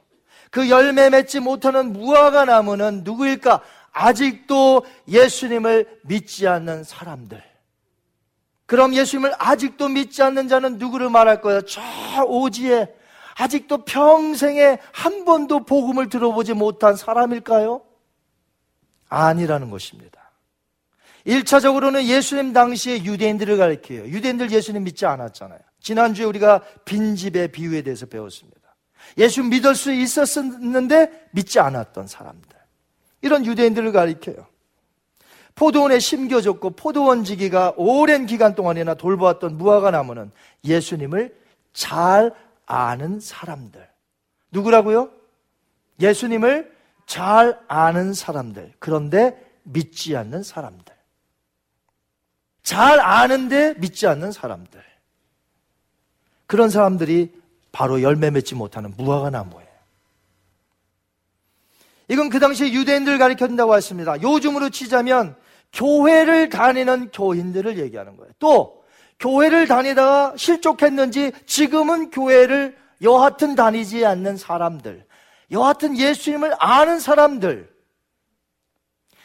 그 0.49 0.69
열매 0.69 1.09
맺지 1.09 1.39
못하는 1.39 1.93
무화과 1.93 2.45
나무는 2.45 3.01
누구일까? 3.03 3.61
아직도 3.91 4.85
예수님을 5.07 5.99
믿지 6.03 6.47
않는 6.47 6.83
사람들. 6.83 7.46
그럼 8.67 8.93
예수님을 8.93 9.33
아직도 9.39 9.87
믿지 9.87 10.21
않는 10.21 10.47
자는 10.47 10.77
누구를 10.77 11.09
말할 11.09 11.41
거예요? 11.41 11.61
저 11.61 11.81
오지에 12.25 12.93
아직도 13.37 13.85
평생에 13.85 14.77
한 14.91 15.25
번도 15.25 15.65
복음을 15.65 16.09
들어보지 16.09 16.53
못한 16.53 16.95
사람일까요? 16.95 17.81
아니라는 19.09 19.69
것입니다. 19.71 20.31
1차적으로는 21.25 22.05
예수님 22.05 22.53
당시에 22.53 23.03
유대인들을 23.03 23.57
가리켜요. 23.57 24.05
유대인들 24.07 24.51
예수님 24.51 24.83
믿지 24.83 25.05
않았잖아요. 25.05 25.59
지난주에 25.79 26.25
우리가 26.25 26.61
빈집의 26.85 27.51
비유에 27.53 27.81
대해서 27.83 28.05
배웠습니다. 28.05 28.75
예수 29.17 29.43
믿을 29.43 29.75
수 29.75 29.93
있었는데 29.93 31.29
믿지 31.31 31.59
않았던 31.59 32.07
사람들. 32.07 32.49
이런 33.21 33.45
유대인들을 33.45 33.91
가리켜요. 33.93 34.47
포도원에 35.57 35.97
심겨졌고 35.97 36.71
포도원 36.71 37.23
지기가 37.23 37.73
오랜 37.77 38.27
기간 38.27 38.53
동안이나 38.53 38.93
돌보았던 38.93 39.57
무화과 39.57 39.89
나무는 39.89 40.31
예수님을 40.63 41.35
잘 41.73 42.31
아는 42.67 43.19
사람들. 43.19 43.89
누구라고요? 44.51 45.09
예수님을 45.99 46.71
잘 47.07 47.59
아는 47.67 48.13
사람들. 48.13 48.73
그런데 48.77 49.35
믿지 49.63 50.15
않는 50.15 50.43
사람들. 50.43 50.93
잘 52.61 52.99
아는데 52.99 53.73
믿지 53.79 54.05
않는 54.05 54.31
사람들. 54.31 54.83
그런 56.45 56.69
사람들이 56.69 57.33
바로 57.71 58.03
열매 58.03 58.29
맺지 58.29 58.53
못하는 58.53 58.93
무화과 58.95 59.31
나무예요. 59.31 59.67
이건 62.09 62.29
그 62.29 62.39
당시 62.39 62.71
유대인들 62.71 63.17
가리킨다고 63.17 63.75
했습니다. 63.75 64.21
요즘으로 64.21 64.69
치자면 64.69 65.35
교회를 65.73 66.49
다니는 66.49 67.11
교인들을 67.11 67.77
얘기하는 67.77 68.17
거예요. 68.17 68.31
또 68.39 68.83
교회를 69.19 69.67
다니다가 69.67 70.33
실족했는지 70.37 71.31
지금은 71.45 72.11
교회를 72.11 72.77
여하튼 73.01 73.55
다니지 73.55 74.05
않는 74.05 74.37
사람들, 74.37 75.05
여하튼 75.51 75.97
예수님을 75.97 76.55
아는 76.59 76.99
사람들, 76.99 77.69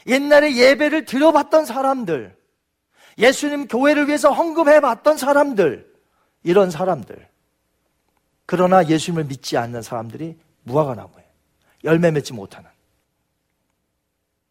옛날에 0.07 0.55
예배를 0.55 1.05
들어봤던 1.05 1.65
사람들, 1.65 2.37
예수님 3.19 3.69
교회를 3.69 4.09
위해서 4.09 4.31
헌금해 4.33 4.81
봤던 4.81 5.17
사람들, 5.17 5.91
이런 6.43 6.71
사람들. 6.71 7.29
그러나 8.47 8.87
예수님을 8.87 9.25
믿지 9.25 9.57
않는 9.57 9.83
사람들이 9.83 10.39
무화과 10.65 10.95
나무예요. 10.95 11.29
열매 11.85 12.11
맺지 12.11 12.33
못하는. 12.33 12.69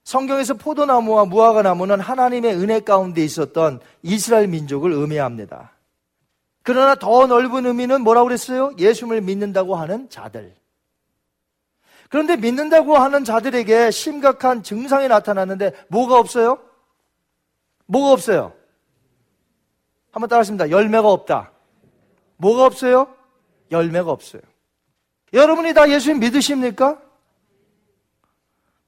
성경에서 0.04 0.56
포도나무와 0.56 1.26
무화과 1.26 1.62
나무는 1.62 2.00
하나님의 2.00 2.56
은혜 2.56 2.80
가운데 2.80 3.24
있었던 3.24 3.80
이스라엘 4.02 4.48
민족을 4.48 4.92
의미합니다. 4.92 5.72
그러나 6.64 6.96
더 6.96 7.28
넓은 7.28 7.66
의미는 7.66 8.02
뭐라고 8.02 8.28
그랬어요? 8.28 8.72
예수님을 8.78 9.22
믿는다고 9.22 9.76
하는 9.76 10.10
자들. 10.10 10.54
그런데 12.10 12.36
믿는다고 12.36 12.98
하는 12.98 13.24
자들에게 13.24 13.90
심각한 13.92 14.64
증상이 14.64 15.08
나타났는데 15.08 15.74
뭐가 15.88 16.20
없어요? 16.20 16.60
뭐가 17.86 18.12
없어요? 18.12 18.54
한번 20.12 20.30
따라하십니다. 20.30 20.70
열매가 20.70 21.10
없다. 21.10 21.52
뭐가 22.38 22.66
없어요? 22.66 23.16
열매가 23.72 24.12
없어요. 24.12 24.42
여러분이 25.34 25.74
다 25.74 25.90
예수님 25.90 26.20
믿으십니까? 26.20 27.02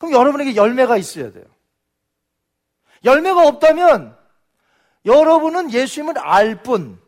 그럼 0.04 0.12
여러분에게 0.12 0.58
열매가 0.58 0.98
있어야 0.98 1.32
돼요. 1.32 1.46
열매가 3.06 3.48
없다면 3.48 4.14
여러분은 5.06 5.72
예수님을 5.72 6.20
알 6.20 6.62
뿐 6.62 7.00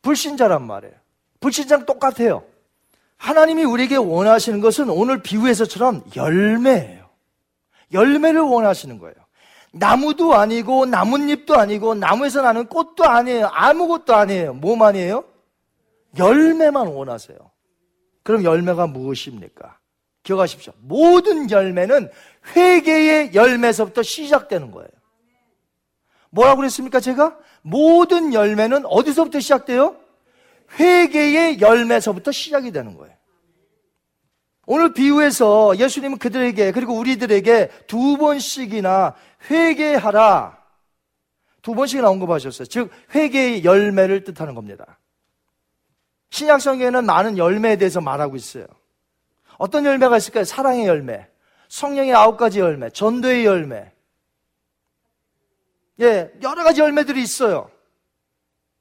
불신자란 0.00 0.66
말이에요. 0.66 0.94
불신자랑 1.40 1.84
똑같아요. 1.84 2.42
하나님이 3.18 3.64
우리에게 3.64 3.96
원하시는 3.96 4.62
것은 4.62 4.88
오늘 4.88 5.22
비유에서처럼 5.22 6.04
열매예요. 6.16 7.06
열매를 7.92 8.40
원하시는 8.40 8.98
거예요. 8.98 9.14
나무도 9.74 10.34
아니고 10.34 10.86
나뭇잎도 10.86 11.54
아니고 11.54 11.96
나무에서 11.96 12.40
나는 12.40 12.64
꽃도 12.66 13.04
아니에요. 13.04 13.48
아무것도 13.48 14.14
아니에요. 14.14 14.54
뭐만 14.54 14.96
이에요? 14.96 15.24
열매만 16.16 16.86
원하세요. 16.86 17.36
그럼 18.22 18.42
열매가 18.42 18.86
무엇입니까? 18.86 19.81
기억하십시오. 20.22 20.72
모든 20.80 21.50
열매는 21.50 22.10
회개의 22.54 23.34
열매에서부터 23.34 24.02
시작되는 24.02 24.70
거예요. 24.70 24.88
뭐라고 26.30 26.58
그랬습니까, 26.58 27.00
제가? 27.00 27.36
모든 27.62 28.32
열매는 28.32 28.86
어디서부터 28.86 29.40
시작돼요? 29.40 29.96
회개의 30.78 31.60
열매에서부터 31.60 32.32
시작이 32.32 32.72
되는 32.72 32.96
거예요. 32.96 33.14
오늘 34.66 34.94
비유에서 34.94 35.76
예수님은 35.76 36.18
그들에게, 36.18 36.72
그리고 36.72 36.94
우리들에게 36.94 37.70
두 37.86 38.16
번씩이나 38.16 39.14
회개하라. 39.50 40.58
두 41.62 41.74
번씩이나 41.74 42.08
언급하셨어요. 42.08 42.66
즉, 42.66 42.90
회개의 43.14 43.64
열매를 43.64 44.24
뜻하는 44.24 44.54
겁니다. 44.54 44.98
신약성경에는 46.30 47.04
많은 47.04 47.38
열매에 47.38 47.76
대해서 47.76 48.00
말하고 48.00 48.36
있어요. 48.36 48.66
어떤 49.62 49.84
열매가 49.84 50.16
있을까요? 50.16 50.42
사랑의 50.42 50.88
열매, 50.88 51.24
성령의 51.68 52.12
아홉 52.14 52.36
가지 52.36 52.58
열매, 52.58 52.90
전도의 52.90 53.46
열매. 53.46 53.92
예, 56.00 56.32
여러 56.42 56.64
가지 56.64 56.80
열매들이 56.80 57.22
있어요. 57.22 57.70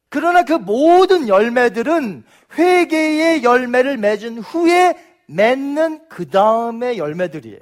그러나 0.09 0.43
그 0.43 0.53
모든 0.53 1.27
열매들은 1.27 2.23
회개의 2.57 3.43
열매를 3.43 3.97
맺은 3.97 4.39
후에 4.39 4.97
맺는 5.27 6.09
그 6.09 6.27
다음의 6.27 6.97
열매들이에요. 6.97 7.59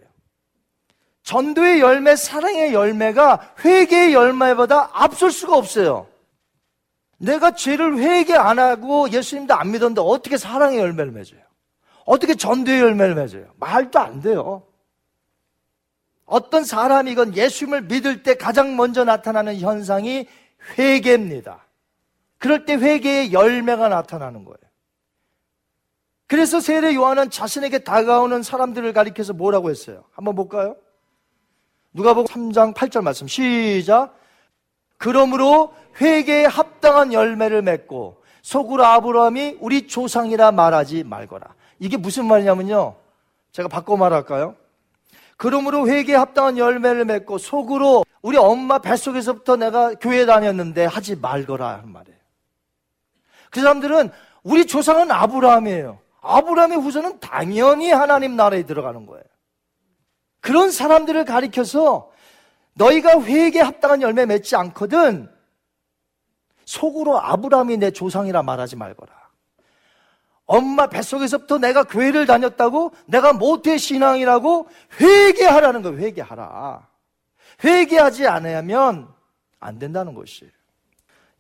전도의 1.24 1.82
열매, 1.82 2.16
사랑의 2.16 2.74
열매가 2.74 3.56
회개의 3.66 4.14
열매보다 4.14 4.92
앞설 4.94 5.32
수가 5.32 5.58
없어요. 5.58 6.08
내가 7.18 7.52
죄를 7.52 7.98
회개 7.98 8.34
안 8.34 8.60
하고 8.60 9.12
예수님도 9.12 9.54
안 9.54 9.72
믿었는데 9.72 10.00
어떻게 10.00 10.38
사랑의 10.38 10.80
열매를 10.80 11.12
맺어요? 11.12 11.49
어떻게 12.10 12.34
전도의 12.34 12.82
열매를 12.82 13.14
맺어요? 13.14 13.46
말도 13.58 14.00
안 14.00 14.20
돼요. 14.20 14.64
어떤 16.26 16.64
사람이건 16.64 17.36
예수님을 17.36 17.84
믿을 17.84 18.24
때 18.24 18.34
가장 18.34 18.76
먼저 18.76 19.04
나타나는 19.04 19.60
현상이 19.60 20.28
회개입니다. 20.76 21.64
그럴 22.40 22.66
때 22.66 22.74
회개의 22.74 23.32
열매가 23.32 23.90
나타나는 23.90 24.44
거예요. 24.44 24.58
그래서 26.26 26.60
세례 26.60 26.96
요한은 26.96 27.30
자신에게 27.30 27.80
다가오는 27.80 28.42
사람들을 28.42 28.92
가리켜서 28.92 29.34
뭐라고 29.34 29.70
했어요? 29.70 30.04
한번 30.12 30.34
볼까요? 30.34 30.78
누가복음 31.94 32.26
3장 32.26 32.74
8절 32.74 33.04
말씀 33.04 33.28
시작. 33.28 34.16
그러므로 34.98 35.76
회개에 36.02 36.46
합당한 36.46 37.14
열매를 37.14 37.62
맺고 37.62 38.24
속으로 38.42 38.84
아브라함이 38.84 39.58
우리 39.60 39.86
조상이라 39.86 40.54
말하지 40.54 41.04
말거라. 41.04 41.59
이게 41.80 41.98
무슨 41.98 42.26
말이냐면요. 42.26 42.96
제가 43.52 43.68
바꿔 43.68 43.98
말할까요? 43.98 44.56
그러므로 45.38 45.88
회개에 45.88 46.16
합당한 46.16 46.58
열매를 46.58 47.06
맺고 47.06 47.38
속으로 47.38 48.04
우리 48.22 48.38
엄마 48.38 48.80
뱃속에서부터 48.80 49.56
내가 49.56 49.94
교회 49.96 50.26
다녔는데 50.26 50.86
하지 50.86 51.16
말거라 51.16 51.70
하는 51.76 51.90
말이에요. 51.92 52.20
그 53.50 53.62
사람들은 53.62 54.12
우리 54.44 54.66
조상은 54.68 55.10
아브라함이에요. 55.12 56.00
아브라함의 56.22 56.78
후손은 56.80 57.20
당연히 57.20 57.92
하나님 57.92 58.36
나라에 58.36 58.64
들어가는 58.64 59.06
거예요. 59.06 59.24
그런 60.42 60.72
사람들을 60.72 61.24
가리켜서 61.26 62.12
너희가 62.74 63.22
회개에 63.22 63.62
합당한 63.62 64.02
열매 64.02 64.26
맺지 64.26 64.56
않거든 64.56 65.30
속으로 66.66 67.20
아브라함이 67.20 67.78
내 67.78 67.92
조상이라 67.92 68.44
말하지 68.44 68.76
말거라. 68.76 69.19
엄마 70.50 70.88
뱃속에서부터 70.88 71.60
내가 71.60 71.84
교회를 71.84 72.26
다녔다고 72.26 72.92
내가 73.06 73.34
모태 73.34 73.78
신앙이라고 73.78 74.68
회개하라는 75.00 75.84
거예요. 75.84 76.00
회개하라. 76.00 76.88
회개하지 77.64 78.26
않으면 78.26 79.08
안 79.60 79.78
된다는 79.78 80.16
것이에요. 80.16 80.52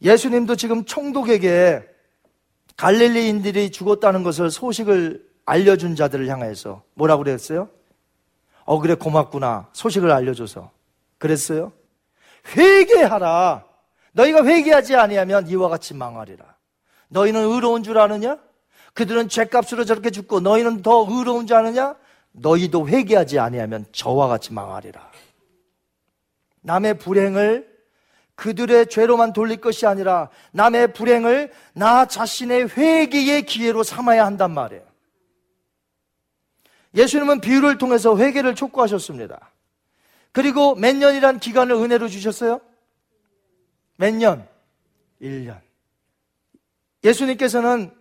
예수님도 0.03 0.55
지금 0.57 0.86
총독에게 0.86 1.89
갈릴리인들이 2.78 3.72
죽었다는 3.72 4.22
것을 4.22 4.51
소식을 4.51 5.28
알려준 5.43 5.95
자들을 5.95 6.28
향해서 6.28 6.84
뭐라고 6.93 7.24
그랬어요? 7.24 7.70
어, 8.64 8.80
그래, 8.80 8.93
고맙구나. 8.93 9.70
소식을 9.74 10.12
알려줘서. 10.12 10.70
그랬어요? 11.18 11.74
회개하라. 12.55 13.66
너희가 14.12 14.45
회개하지 14.45 14.95
아니하면 14.95 15.47
이와 15.47 15.68
같이 15.68 15.95
망하리라. 15.95 16.45
너희는 17.07 17.41
의로운 17.41 17.82
줄 17.82 17.97
아느냐? 17.97 18.38
그들은 18.94 19.30
죄값으로 19.30 19.86
저렇게 19.86 20.10
죽고 20.10 20.40
너희는 20.40 20.82
더 20.82 21.06
의로운 21.10 21.48
줄 21.48 21.58
아느냐? 21.58 21.96
너희도 22.32 22.88
회개하지 22.88 23.40
아니하면 23.40 23.86
저와 23.92 24.28
같이 24.28 24.54
망하리라. 24.54 25.10
남의 26.62 27.00
불행을 27.00 27.70
그들의 28.36 28.88
죄로만 28.88 29.34
돌릴 29.34 29.58
것이 29.60 29.86
아니라 29.86 30.30
남의 30.52 30.94
불행을 30.94 31.52
나 31.74 32.06
자신의 32.06 32.70
회개의 32.70 33.46
기회로 33.46 33.84
삼아야 33.84 34.26
한단 34.26 34.52
말이에요. 34.52 34.84
예수님은 36.96 37.42
비유를 37.42 37.78
통해서 37.78 38.18
회개를 38.18 38.56
촉구하셨습니다. 38.56 39.52
그리고 40.32 40.76
몇 40.76 40.96
년이란 40.96 41.40
기간을 41.40 41.76
은혜로 41.76 42.08
주셨어요? 42.08 42.62
몇 43.98 44.14
년? 44.14 44.48
1년. 45.22 45.60
예수님께서는 47.04 47.94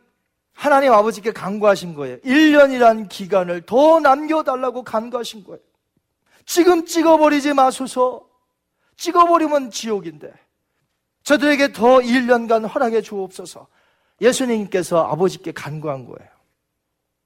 하나님 0.58 0.92
아버지께 0.92 1.30
간구하신 1.30 1.94
거예요. 1.94 2.18
1년이란 2.18 3.08
기간을 3.08 3.62
더 3.62 4.00
남겨달라고 4.00 4.82
간구하신 4.82 5.44
거예요. 5.44 5.60
지금 6.46 6.84
찍어버리지 6.84 7.52
마소서. 7.52 8.26
찍어버리면 8.96 9.70
지옥인데. 9.70 10.32
저들에게 11.22 11.72
더 11.72 11.98
1년간 11.98 12.68
허락해 12.74 13.02
주옵소서. 13.02 13.68
예수님께서 14.20 15.06
아버지께 15.06 15.52
간구한 15.52 16.06
거예요. 16.06 16.28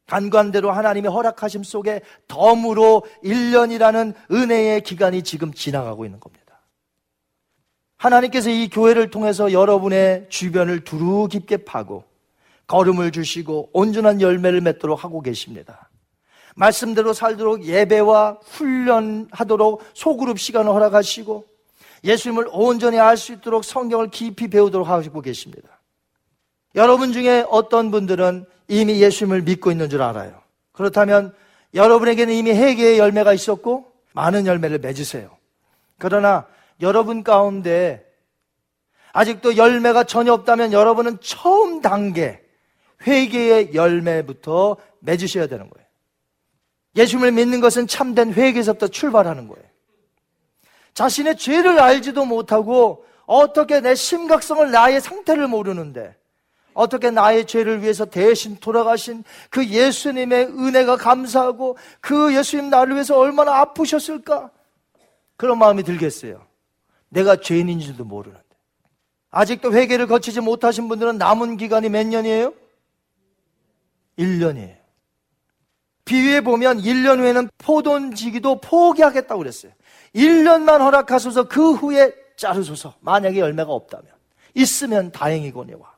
간구한 0.08 0.52
대로 0.52 0.70
하나님의 0.70 1.10
허락하심 1.10 1.62
속에 1.62 2.02
덤으로 2.28 3.06
1년이라는 3.24 4.14
은혜의 4.30 4.82
기간이 4.82 5.22
지금 5.22 5.54
지나가고 5.54 6.04
있는 6.04 6.20
겁니다. 6.20 6.60
하나님께서 7.96 8.50
이 8.50 8.68
교회를 8.68 9.08
통해서 9.08 9.52
여러분의 9.52 10.26
주변을 10.28 10.84
두루 10.84 11.28
깊게 11.28 11.64
파고 11.64 12.11
걸음을 12.66 13.10
주시고 13.10 13.70
온전한 13.72 14.20
열매를 14.20 14.60
맺도록 14.60 15.04
하고 15.04 15.20
계십니다. 15.20 15.90
말씀대로 16.54 17.12
살도록 17.12 17.64
예배와 17.64 18.38
훈련하도록 18.42 19.82
소그룹 19.94 20.38
시간을 20.38 20.70
허락하시고 20.70 21.46
예수님을 22.04 22.48
온전히 22.50 22.98
알 22.98 23.16
수 23.16 23.32
있도록 23.32 23.64
성경을 23.64 24.10
깊이 24.10 24.48
배우도록 24.48 24.88
하시고 24.88 25.20
계십니다. 25.20 25.80
여러분 26.74 27.12
중에 27.12 27.44
어떤 27.48 27.90
분들은 27.90 28.46
이미 28.68 29.00
예수님을 29.00 29.42
믿고 29.42 29.70
있는 29.70 29.88
줄 29.88 30.02
알아요. 30.02 30.40
그렇다면 30.72 31.34
여러분에게는 31.74 32.34
이미 32.34 32.50
회개의 32.50 32.98
열매가 32.98 33.32
있었고 33.32 33.92
많은 34.14 34.46
열매를 34.46 34.78
맺으세요. 34.78 35.30
그러나 35.98 36.46
여러분 36.80 37.22
가운데 37.22 38.04
아직도 39.12 39.56
열매가 39.56 40.04
전혀 40.04 40.32
없다면 40.32 40.72
여러분은 40.72 41.18
처음 41.20 41.80
단계 41.80 42.41
회개의 43.06 43.74
열매부터 43.74 44.76
맺으셔야 45.00 45.46
되는 45.46 45.68
거예요. 45.68 45.86
예수님을 46.96 47.32
믿는 47.32 47.60
것은 47.60 47.86
참된 47.86 48.32
회개에서부터 48.32 48.88
출발하는 48.88 49.48
거예요. 49.48 49.64
자신의 50.94 51.36
죄를 51.36 51.80
알지도 51.80 52.24
못하고 52.24 53.06
어떻게 53.24 53.80
내 53.80 53.94
심각성을 53.94 54.70
나의 54.70 55.00
상태를 55.00 55.48
모르는데 55.48 56.14
어떻게 56.74 57.10
나의 57.10 57.46
죄를 57.46 57.82
위해서 57.82 58.04
대신 58.04 58.56
돌아가신 58.56 59.24
그 59.50 59.66
예수님의 59.66 60.46
은혜가 60.46 60.96
감사하고 60.96 61.76
그 62.00 62.34
예수님 62.34 62.70
나를 62.70 62.94
위해서 62.94 63.18
얼마나 63.18 63.58
아프셨을까? 63.60 64.50
그런 65.36 65.58
마음이 65.58 65.82
들겠어요. 65.82 66.46
내가 67.08 67.36
죄인인지도 67.36 68.04
모르는데. 68.04 68.42
아직도 69.30 69.72
회개를 69.72 70.06
거치지 70.06 70.40
못하신 70.40 70.88
분들은 70.88 71.18
남은 71.18 71.56
기간이 71.56 71.88
몇 71.88 72.06
년이에요? 72.06 72.54
1년이에요. 74.22 74.76
비유에 76.04 76.40
보면 76.40 76.80
1년 76.80 77.18
후에는 77.18 77.48
포돈지기도 77.58 78.60
포기하겠다고 78.60 79.38
그랬어요. 79.38 79.72
1년만 80.14 80.80
허락하소서 80.80 81.48
그 81.48 81.72
후에 81.72 82.12
자르소서. 82.36 82.94
만약에 83.00 83.38
열매가 83.38 83.72
없다면. 83.72 84.10
있으면 84.54 85.12
다행이거니와. 85.12 85.92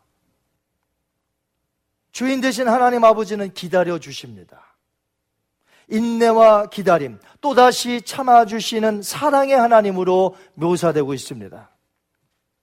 주인 2.12 2.40
되신 2.40 2.68
하나님 2.68 3.02
아버지는 3.02 3.52
기다려 3.54 3.98
주십니다. 3.98 4.76
인내와 5.88 6.66
기다림, 6.70 7.18
또다시 7.40 8.00
참아주시는 8.02 9.02
사랑의 9.02 9.56
하나님으로 9.56 10.36
묘사되고 10.54 11.12
있습니다. 11.12 11.73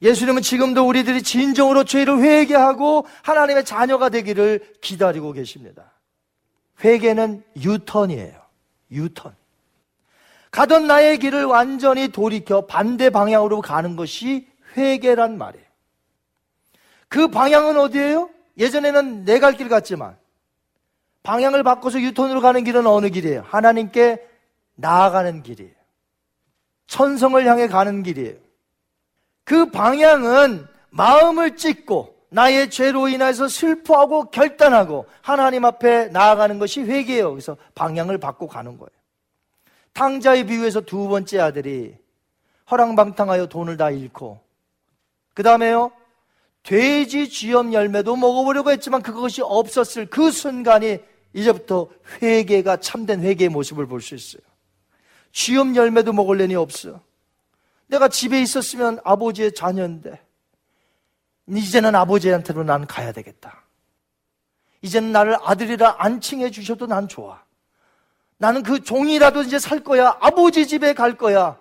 예수님은 0.01 0.41
지금도 0.41 0.87
우리들이 0.87 1.21
진정으로 1.21 1.83
죄를 1.83 2.19
회개하고 2.21 3.05
하나님의 3.23 3.65
자녀가 3.65 4.09
되기를 4.09 4.73
기다리고 4.81 5.31
계십니다. 5.31 5.91
회개는 6.83 7.43
유턴이에요. 7.57 8.41
유턴. 8.91 9.35
가던 10.49 10.87
나의 10.87 11.19
길을 11.19 11.45
완전히 11.45 12.07
돌이켜 12.09 12.65
반대 12.65 13.09
방향으로 13.09 13.61
가는 13.61 13.95
것이 13.95 14.47
회개란 14.75 15.37
말이에요. 15.37 15.65
그 17.07 17.27
방향은 17.27 17.77
어디예요? 17.77 18.29
예전에는 18.57 19.25
내 19.25 19.39
갈 19.39 19.55
길 19.55 19.69
같지만 19.69 20.17
방향을 21.23 21.61
바꿔서 21.63 22.01
유턴으로 22.01 22.41
가는 22.41 22.63
길은 22.63 22.87
어느 22.87 23.09
길이에요? 23.09 23.43
하나님께 23.47 24.19
나아가는 24.75 25.43
길이에요. 25.43 25.71
천성을 26.87 27.45
향해 27.45 27.67
가는 27.67 28.01
길이에요. 28.03 28.35
그 29.43 29.71
방향은 29.71 30.67
마음을 30.91 31.55
찢고 31.55 32.15
나의 32.29 32.69
죄로 32.69 33.07
인해서 33.09 33.47
슬퍼하고 33.47 34.31
결단하고 34.31 35.05
하나님 35.21 35.65
앞에 35.65 36.07
나아가는 36.07 36.57
것이 36.59 36.81
회개예요. 36.81 37.31
그래서 37.31 37.57
방향을 37.75 38.17
바꿔 38.17 38.47
가는 38.47 38.77
거예요. 38.77 38.89
탕자의 39.93 40.45
비유에서 40.45 40.81
두 40.81 41.09
번째 41.09 41.39
아들이 41.39 41.97
허랑방탕하여 42.69 43.47
돈을 43.47 43.75
다 43.75 43.89
잃고 43.89 44.39
그 45.33 45.43
다음에요 45.43 45.91
돼지 46.63 47.27
쥐염 47.27 47.73
열매도 47.73 48.15
먹어보려고 48.15 48.71
했지만 48.71 49.01
그것이 49.01 49.41
없었을 49.41 50.05
그 50.05 50.31
순간이 50.31 50.99
이제부터 51.33 51.89
회개가 52.21 52.77
참된 52.77 53.21
회개의 53.21 53.49
모습을 53.49 53.87
볼 53.87 53.99
수 54.01 54.15
있어요. 54.15 54.41
쥐염 55.33 55.75
열매도 55.75 56.13
먹을려니 56.13 56.55
없어. 56.55 57.01
내가 57.91 58.07
집에 58.07 58.41
있었으면 58.41 58.99
아버지의 59.03 59.53
자녀인데 59.53 60.19
이제는 61.47 61.93
아버지한테로 61.93 62.63
난 62.63 62.87
가야 62.87 63.11
되겠다. 63.11 63.63
이제는 64.81 65.11
나를 65.11 65.37
아들이라 65.43 65.97
안 65.99 66.21
칭해 66.21 66.51
주셔도 66.51 66.87
난 66.87 67.09
좋아. 67.09 67.43
나는 68.37 68.63
그 68.63 68.81
종이라도 68.81 69.43
이제 69.43 69.59
살 69.59 69.83
거야. 69.83 70.17
아버지 70.21 70.67
집에 70.67 70.93
갈 70.93 71.17
거야. 71.17 71.59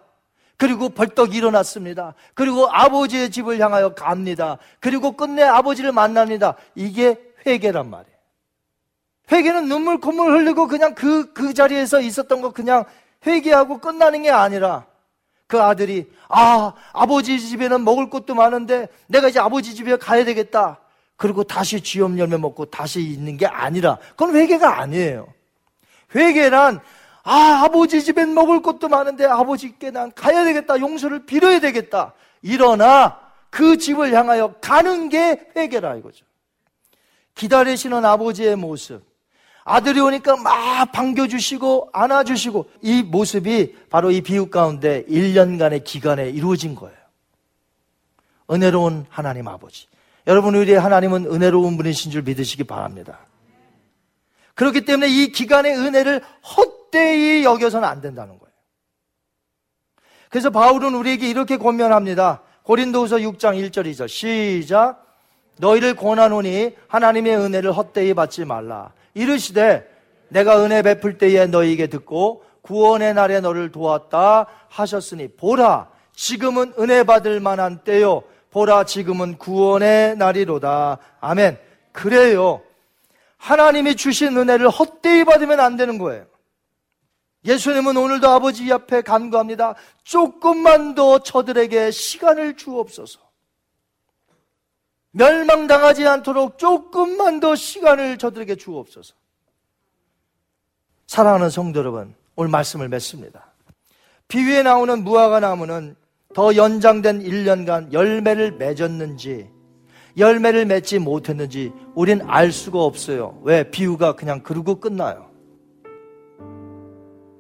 그리고 0.57 0.89
벌떡 0.89 1.35
일어났습니다. 1.35 2.15
그리고 2.35 2.69
아버지의 2.71 3.31
집을 3.31 3.59
향하여 3.59 3.95
갑니다. 3.95 4.59
그리고 4.79 5.17
끝내 5.17 5.43
아버지를 5.43 5.91
만납니다. 5.91 6.55
이게 6.77 7.21
회개란 7.45 7.91
말이에요. 7.91 8.17
회개는 9.33 9.69
눈물 9.69 9.99
콧물 9.99 10.33
흘리고 10.33 10.69
그냥 10.69 10.95
그, 10.95 11.33
그 11.33 11.55
자리에서 11.55 12.01
있었던 12.01 12.41
거 12.41 12.53
그냥 12.53 12.85
회개하고 13.27 13.79
끝나는 13.79 14.23
게 14.23 14.31
아니라 14.31 14.90
그 15.51 15.61
아들이 15.61 16.09
아, 16.29 16.75
아버지 16.93 17.41
집에는 17.41 17.83
먹을 17.83 18.09
것도 18.09 18.37
많은데 18.37 18.87
내가 19.09 19.29
이제 19.29 19.41
아버지 19.41 19.75
집에 19.75 19.97
가야 19.97 20.25
되겠다. 20.25 20.79
그리고 21.17 21.43
다시 21.43 21.81
쥐염 21.81 22.21
열매 22.21 22.37
먹고 22.37 22.67
다시 22.67 23.01
있는 23.01 23.37
게 23.37 23.47
아니라 23.47 23.99
그건 24.11 24.37
회개가 24.37 24.79
아니에요. 24.79 25.27
회개란 26.15 26.81
아, 27.25 27.63
아버지 27.65 28.01
집엔 28.01 28.33
먹을 28.33 28.63
것도 28.63 28.89
많은데 28.89 29.27
아버지께 29.27 29.91
난 29.91 30.13
가야 30.15 30.45
되겠다. 30.45 30.79
용서를 30.79 31.27
빌어야 31.27 31.59
되겠다. 31.59 32.15
일어나 32.43 33.19
그 33.51 33.77
집을 33.77 34.15
향하여 34.15 34.55
가는 34.61 35.09
게 35.09 35.49
회개라 35.57 35.97
이거죠. 35.97 36.25
기다리시는 37.35 38.05
아버지의 38.05 38.55
모습. 38.55 39.03
아들이 39.65 40.01
오니까 40.01 40.37
막 40.37 40.91
반겨주시고 40.93 41.91
안아주시고 41.93 42.71
이 42.83 43.03
모습이 43.03 43.77
바로 43.91 44.11
이 44.11 44.21
비유 44.21 44.49
가운데 44.51 45.05
1년간의 45.09 45.85
기간에 45.85 46.29
이루어진 46.29 46.75
거예요. 46.75 46.97
은혜로운 48.51 49.07
하나님 49.09 49.49
아버지. 49.49 49.87
여러분, 50.27 50.55
우리의 50.55 50.79
하나님은 50.79 51.27
은혜로운 51.27 51.77
분이신 51.77 52.11
줄 52.11 52.23
믿으시기 52.23 52.65
바랍니다. 52.65 53.21
그렇기 54.55 54.85
때문에 54.85 55.09
이 55.09 55.33
기간의 55.33 55.77
은혜를 55.77 56.23
헛되이 56.57 57.45
여겨서는 57.45 57.89
안 57.89 58.01
된다는 58.01 58.39
거예요. 58.39 58.53
그래서 60.29 60.51
바울은 60.51 60.95
우리에게 60.95 61.29
이렇게 61.29 61.57
권면합니다. 61.57 62.43
고린도후서 62.63 63.17
6장 63.17 63.71
1절 63.71 63.91
2절 63.91 64.09
시작 64.09 65.05
너희를 65.59 65.95
권하노니 65.97 66.77
하나님의 66.89 67.37
은혜를 67.37 67.73
헛되이 67.73 68.15
받지 68.15 68.45
말라. 68.45 68.93
이르시되 69.15 69.89
내가 70.29 70.65
은혜 70.65 70.83
베풀 70.83 71.19
때에 71.19 71.47
너희에게 71.47 71.89
듣고 71.89 72.45
구원의 72.63 73.15
날에 73.15 73.41
너를 73.41 73.73
도왔다 73.73 74.47
하셨으니 74.69 75.29
보라 75.37 75.89
지금은 76.15 76.75
은혜 76.79 77.03
받을 77.03 77.41
만한 77.41 77.83
때요 77.83 78.23
보라 78.51 78.85
지금은 78.85 79.39
구원의 79.39 80.17
날이로다. 80.17 80.99
아멘. 81.21 81.59
그래요. 81.93 82.63
하나님이 83.37 83.97
주신 83.97 84.37
은혜를 84.37 84.69
헛되이 84.69 85.25
받으면 85.25 85.61
안 85.61 85.77
되는 85.77 85.99
거예요. 85.99 86.27
예수님은 87.45 87.97
오늘도 87.97 88.29
아버지 88.29 88.71
앞에 88.71 89.01
간구합니다. 89.01 89.75
조금만 90.03 90.95
더 90.95 91.21
저들에게 91.21 91.91
시간을 91.91 92.57
주옵소서. 92.57 93.19
멸망당하지 95.13 96.07
않도록 96.07 96.59
조금만 96.59 97.41
더 97.41 97.55
시간을 97.55 98.19
저들에게 98.19 98.57
주옵소서. 98.57 99.15
사랑하는 101.07 101.51
성도 101.51 101.81
여러분, 101.81 102.15
오늘 102.37 102.51
말씀을 102.51 102.89
맺습니다. 102.89 103.53
비위에 104.29 104.63
나오는 104.63 105.03
무화과 105.03 105.41
나무는 105.41 105.97
더 106.35 106.55
연장된 106.55 107.25
1년간 107.25 107.93
열매를 107.93 108.53
맺었는지 108.53 109.51
열매를 110.17 110.67
맺지 110.67 111.01
못했는지 111.01 111.73
우린 111.95 112.21
알 112.29 112.53
수가 112.53 112.81
없어요. 112.81 113.41
왜? 113.43 113.69
비유가 113.69 114.15
그냥 114.15 114.41
그러고 114.43 114.77
끝나요. 114.79 115.29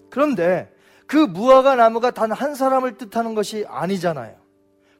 그런데 0.08 0.72
그 1.06 1.16
무화과 1.16 1.76
나무가 1.76 2.10
단 2.10 2.32
한 2.32 2.54
사람을 2.56 2.96
뜻하는 2.96 3.34
것이 3.36 3.64
아니잖아요. 3.68 4.39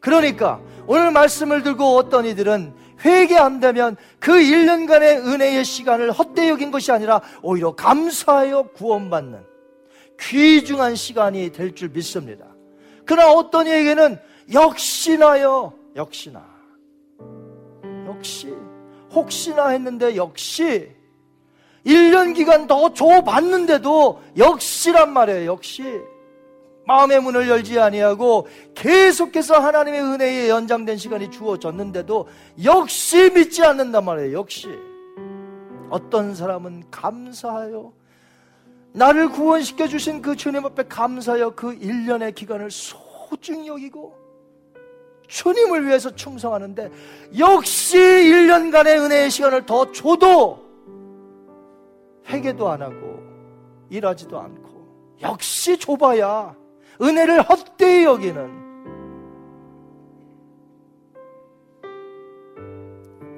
그러니까 0.01 0.61
오늘 0.87 1.11
말씀을 1.11 1.63
들고 1.63 1.97
어떤 1.97 2.25
이들은 2.27 2.75
회개 3.05 3.37
안 3.37 3.61
되면 3.61 3.97
그 4.19 4.33
1년간의 4.33 5.27
은혜의 5.27 5.65
시간을 5.65 6.13
헛되이 6.13 6.49
여긴 6.51 6.71
것이 6.71 6.93
아니라 6.93 7.21
오히려 7.43 7.75
감사하여 7.75 8.71
구원받는 8.75 9.45
귀중한 10.21 10.97
시간이 10.97 11.53
될 11.53 11.75
줄 11.75 11.89
믿습니다. 11.91 12.45
그러나 13.07 13.33
어떤 13.33 13.67
이에게는 13.67 14.19
역시나요, 14.53 15.73
역시나. 15.97 16.45
역시, 18.07 18.55
혹시나 19.13 19.69
했는데 19.69 20.17
역시 20.17 20.91
1년 21.87 22.35
기간 22.35 22.67
더 22.67 22.93
줘봤는데도 22.93 24.21
역시란 24.37 25.13
말이에요, 25.13 25.53
역시. 25.53 26.01
마음의 26.91 27.21
문을 27.21 27.49
열지 27.49 27.79
아니하고 27.79 28.49
계속해서 28.75 29.61
하나님의 29.61 30.03
은혜에 30.03 30.49
연장된 30.49 30.97
시간이 30.97 31.31
주어졌는데도 31.31 32.27
역시 32.65 33.31
믿지 33.31 33.63
않는단 33.63 34.05
말이에요. 34.05 34.37
역시 34.37 34.69
어떤 35.89 36.35
사람은 36.35 36.91
감사하여 36.91 37.93
나를 38.93 39.29
구원시켜 39.29 39.87
주신 39.87 40.21
그 40.21 40.35
주님 40.35 40.67
앞에 40.67 40.89
감사하여 40.89 41.51
그 41.51 41.79
1년의 41.79 42.35
기간을 42.35 42.71
소중히 42.73 43.69
여기고 43.69 44.19
주님을 45.29 45.87
위해서 45.87 46.13
충성하는데 46.13 46.91
역시 47.39 47.99
1년간의 47.99 49.05
은혜의 49.05 49.31
시간을 49.31 49.65
더 49.65 49.93
줘도 49.93 50.59
회개도 52.27 52.69
안 52.69 52.83
하고 52.83 53.21
일하지도 53.91 54.41
않고 54.41 55.19
역시 55.23 55.79
줘봐야 55.79 56.59
은혜를 57.03 57.43
헛되이 57.43 58.05
여기는 58.05 58.61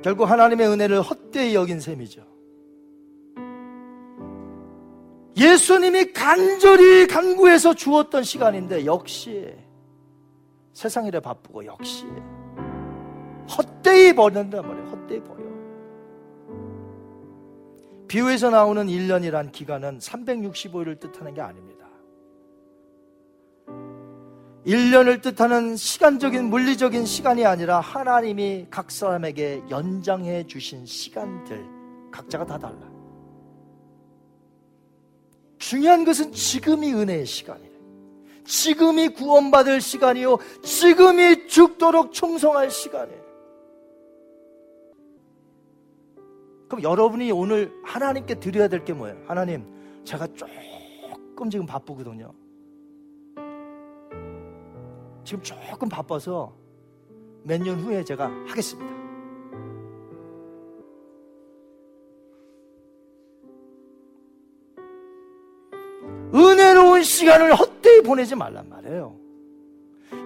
결국 0.02 0.28
하나님의 0.28 0.66
은혜를 0.68 1.00
헛되이 1.00 1.54
여긴 1.54 1.78
셈이죠. 1.78 2.32
예수님이 5.36 6.12
간절히 6.12 7.06
간구해서 7.06 7.74
주었던 7.74 8.22
시간인데 8.22 8.84
역시 8.84 9.54
세상 10.72 11.06
일에 11.06 11.20
바쁘고 11.20 11.64
역시 11.64 12.06
헛되이 13.56 14.14
버린단 14.14 14.66
말이에요. 14.66 14.88
헛되이 14.88 15.20
버려. 15.20 15.42
비유에서 18.08 18.50
나오는 18.50 18.86
1년이란 18.86 19.52
기간은 19.52 19.98
365일을 19.98 21.00
뜻하는 21.00 21.32
게 21.32 21.40
아닙니다. 21.40 21.81
1년을 24.66 25.20
뜻하는 25.22 25.76
시간적인 25.76 26.44
물리적인 26.44 27.04
시간이 27.04 27.44
아니라 27.44 27.80
하나님이 27.80 28.68
각 28.70 28.90
사람에게 28.90 29.62
연장해 29.70 30.46
주신 30.46 30.86
시간들 30.86 31.64
각자가 32.12 32.46
다 32.46 32.58
달라. 32.58 32.92
중요한 35.58 36.04
것은 36.04 36.32
지금이 36.32 36.92
은혜의 36.92 37.26
시간이에요. 37.26 37.72
지금이 38.44 39.08
구원받을 39.10 39.80
시간이요. 39.80 40.38
지금이 40.62 41.46
죽도록 41.48 42.12
충성할 42.12 42.70
시간이에요. 42.70 43.22
그럼 46.68 46.82
여러분이 46.82 47.30
오늘 47.32 47.72
하나님께 47.84 48.36
드려야 48.40 48.68
될 48.68 48.84
게 48.84 48.92
뭐예요? 48.92 49.16
하나님, 49.26 49.64
제가 50.04 50.26
조금 50.28 51.50
지금 51.50 51.66
바쁘거든요. 51.66 52.32
지금 55.24 55.42
조금 55.42 55.88
바빠서 55.88 56.52
몇 57.44 57.60
년 57.60 57.80
후에 57.80 58.04
제가 58.04 58.26
하겠습니다. 58.46 58.92
은혜로운 66.34 67.02
시간을 67.02 67.54
헛되이 67.54 68.02
보내지 68.02 68.34
말란 68.34 68.68
말이에요. 68.68 69.16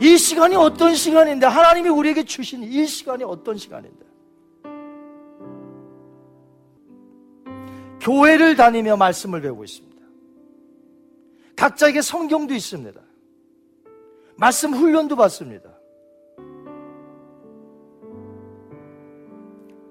이 0.01 0.16
시간이 0.16 0.55
어떤 0.57 0.94
시간인데, 0.94 1.47
하나님이 1.47 1.88
우리에게 1.88 2.24
주신 2.24 2.62
이 2.62 2.86
시간이 2.86 3.24
어떤 3.24 3.57
시간인데. 3.57 4.07
교회를 8.01 8.55
다니며 8.57 8.97
말씀을 8.97 9.40
배우고 9.40 9.64
있습니다. 9.64 9.97
각자에게 11.57 12.03
성경도 12.03 12.55
있습니다. 12.55 13.01
말씀 14.37 14.72
훈련도 14.74 15.16
받습니다. 15.16 15.70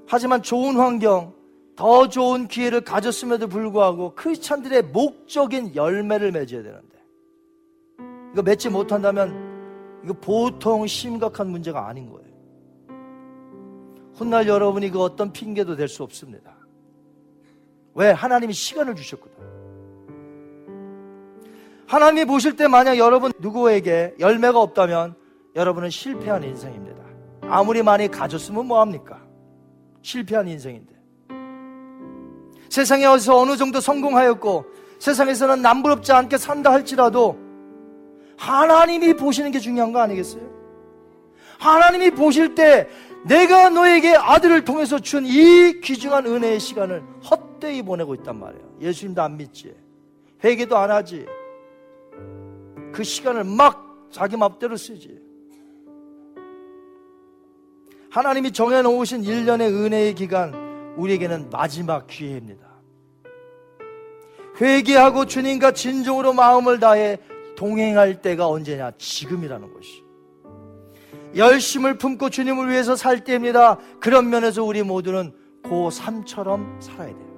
하지만 0.08 0.42
좋은 0.44 0.76
환경, 0.78 1.34
더 1.76 2.08
좋은 2.08 2.48
기회를 2.48 2.82
가졌음에도 2.82 3.48
불구하고 3.48 4.14
크리스찬들의 4.16 4.84
목적인 4.84 5.76
열매를 5.76 6.32
맺어야 6.32 6.64
되는데 6.64 6.96
이거 8.34 8.44
맺지 8.44 8.70
못한다면 8.70 10.02
이거 10.04 10.14
보통 10.14 10.86
심각한 10.86 11.50
문제가 11.50 11.88
아닌 11.88 12.10
거예요. 12.10 12.26
훗날 14.14 14.48
여러분이 14.48 14.92
그 14.92 15.02
어떤 15.02 15.34
핑계도 15.34 15.76
될 15.76 15.90
수 15.90 16.04
없습니다. 16.04 16.56
왜? 17.96 18.12
하나님이 18.12 18.54
시간을 18.54 18.96
주셨거든. 18.96 19.55
하나님이 21.88 22.26
보실 22.26 22.56
때 22.56 22.68
만약 22.68 22.98
여러분 22.98 23.32
누구에게 23.40 24.16
열매가 24.20 24.60
없다면 24.60 25.16
여러분은 25.56 25.90
실패한 25.90 26.44
인생입니다. 26.44 27.04
아무리 27.44 27.84
많이 27.84 28.08
가졌으면 28.10 28.66
뭐합니까? 28.66 29.20
실패한 30.02 30.48
인생인데. 30.48 30.94
세상에 32.70 33.06
어디서 33.06 33.38
어느 33.38 33.56
정도 33.56 33.80
성공하였고 33.80 34.66
세상에서는 35.00 35.62
남부럽지 35.62 36.12
않게 36.12 36.38
산다 36.38 36.72
할지라도 36.72 37.38
하나님이 38.38 39.14
보시는 39.14 39.52
게 39.52 39.60
중요한 39.60 39.94
거 39.94 40.00
아니겠어요? 40.00 40.44
하나님이 41.60 42.12
보실 42.12 42.56
때 42.56 42.90
내가 43.24 43.70
너에게 43.70 44.16
아들을 44.16 44.66
통해서 44.66 45.00
준 45.00 45.26
이 45.26 45.80
귀중한 45.82 46.26
은혜의 46.26 46.60
시간을 46.60 47.02
헛되이 47.30 47.82
보내고 47.84 48.14
있단 48.16 48.38
말이에요. 48.40 48.64
예수님도 48.82 49.22
안 49.22 49.38
믿지. 49.38 49.74
회개도 50.44 50.78
안 50.78 50.92
하지. 50.92 51.26
그 52.96 53.04
시간을 53.04 53.44
막 53.44 54.08
자기 54.10 54.38
맘대로 54.38 54.78
쓰지. 54.78 55.20
하나님이 58.10 58.54
정해놓으신 58.54 59.24
1년의 59.24 59.70
은혜의 59.70 60.16
기간, 60.16 60.54
우리에게는 60.96 61.50
마지막 61.50 62.08
기회입니다. 62.08 62.66
회개하고 64.62 65.26
주님과 65.26 65.74
진정으로 65.74 66.32
마음을 66.32 66.80
다해 66.80 67.18
동행할 67.58 68.22
때가 68.22 68.48
언제냐? 68.48 68.92
지금이라는 68.98 69.74
것이. 69.74 70.02
열심을 71.36 71.98
품고 71.98 72.30
주님을 72.30 72.70
위해서 72.70 72.96
살 72.96 73.26
때입니다. 73.26 73.78
그런 74.00 74.30
면에서 74.30 74.64
우리 74.64 74.84
모두는 74.84 75.34
고3처럼 75.64 76.82
살아야 76.82 77.08
돼요. 77.08 77.36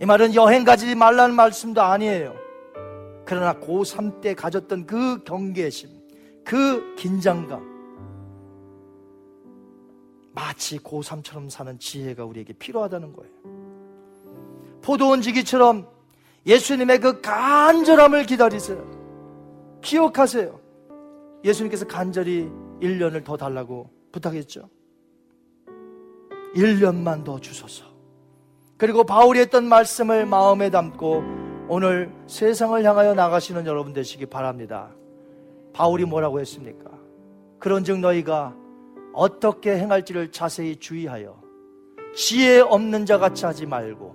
이 0.00 0.06
말은 0.06 0.34
여행 0.34 0.64
가지 0.64 0.94
말라는 0.94 1.34
말씀도 1.34 1.82
아니에요. 1.82 2.43
그러나 3.24 3.54
고3 3.58 4.20
때 4.20 4.34
가졌던 4.34 4.86
그 4.86 5.22
경계심, 5.24 5.88
그 6.44 6.94
긴장감, 6.96 7.74
마치 10.34 10.78
고3처럼 10.78 11.48
사는 11.48 11.78
지혜가 11.78 12.24
우리에게 12.24 12.52
필요하다는 12.54 13.12
거예요. 13.12 13.32
포도원 14.82 15.22
지기처럼 15.22 15.88
예수님의 16.46 17.00
그 17.00 17.20
간절함을 17.20 18.24
기다리세요. 18.26 18.84
기억하세요. 19.80 20.60
예수님께서 21.44 21.86
간절히 21.86 22.50
1년을 22.80 23.24
더 23.24 23.36
달라고 23.36 23.90
부탁했죠. 24.12 24.68
1년만 26.54 27.24
더 27.24 27.40
주소서. 27.40 27.84
그리고 28.76 29.04
바울이 29.04 29.40
했던 29.40 29.66
말씀을 29.66 30.26
마음에 30.26 30.70
담고 30.70 31.43
오늘 31.66 32.12
세상을 32.26 32.84
향하여 32.84 33.14
나가시는 33.14 33.66
여러분 33.66 33.92
되시기 33.92 34.26
바랍니다. 34.26 34.90
바울이 35.72 36.04
뭐라고 36.04 36.40
했습니까? 36.40 36.90
그런즉 37.58 38.00
너희가 38.00 38.54
어떻게 39.14 39.78
행할지를 39.78 40.30
자세히 40.30 40.76
주의하여 40.76 41.40
지혜 42.14 42.60
없는 42.60 43.06
자 43.06 43.18
같이 43.18 43.46
하지 43.46 43.64
말고 43.64 44.14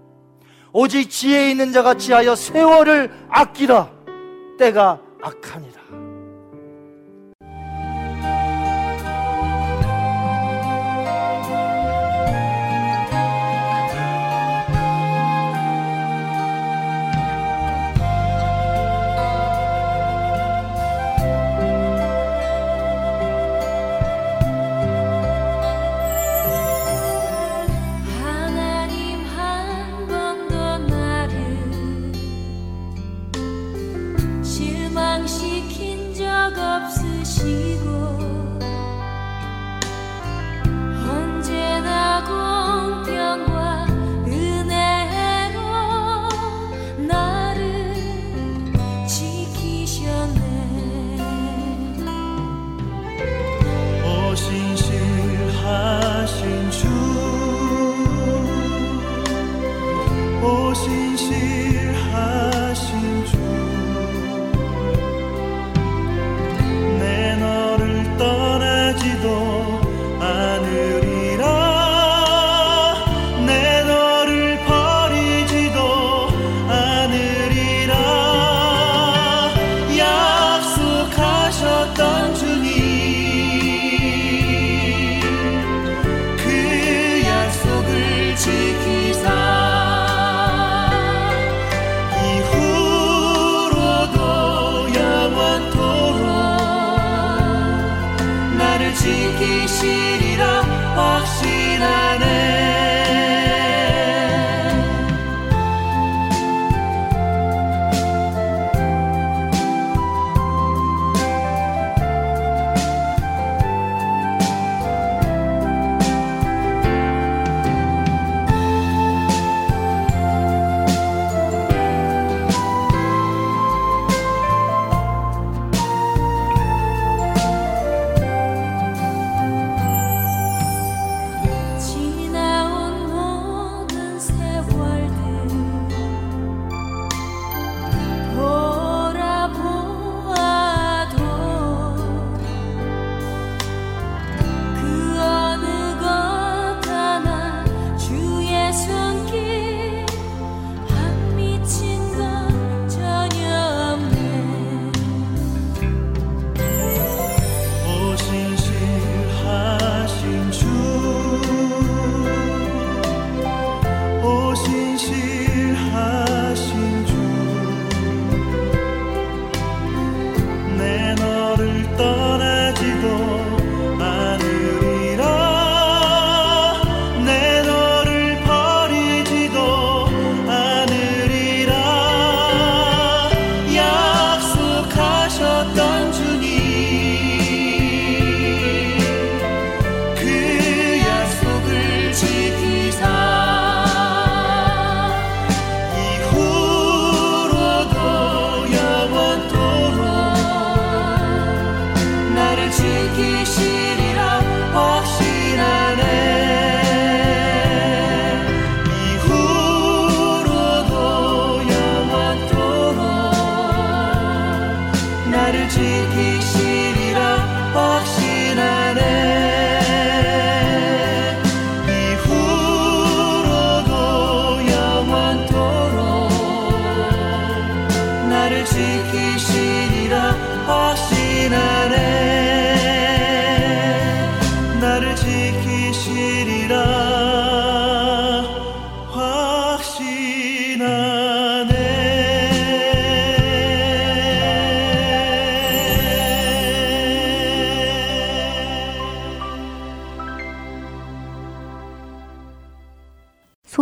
오직 0.72 1.10
지혜 1.10 1.50
있는 1.50 1.72
자 1.72 1.82
같이 1.82 2.14
하여 2.14 2.36
세월을 2.36 3.12
아끼라 3.30 3.92
때가 4.60 5.02
악하니 5.22 5.69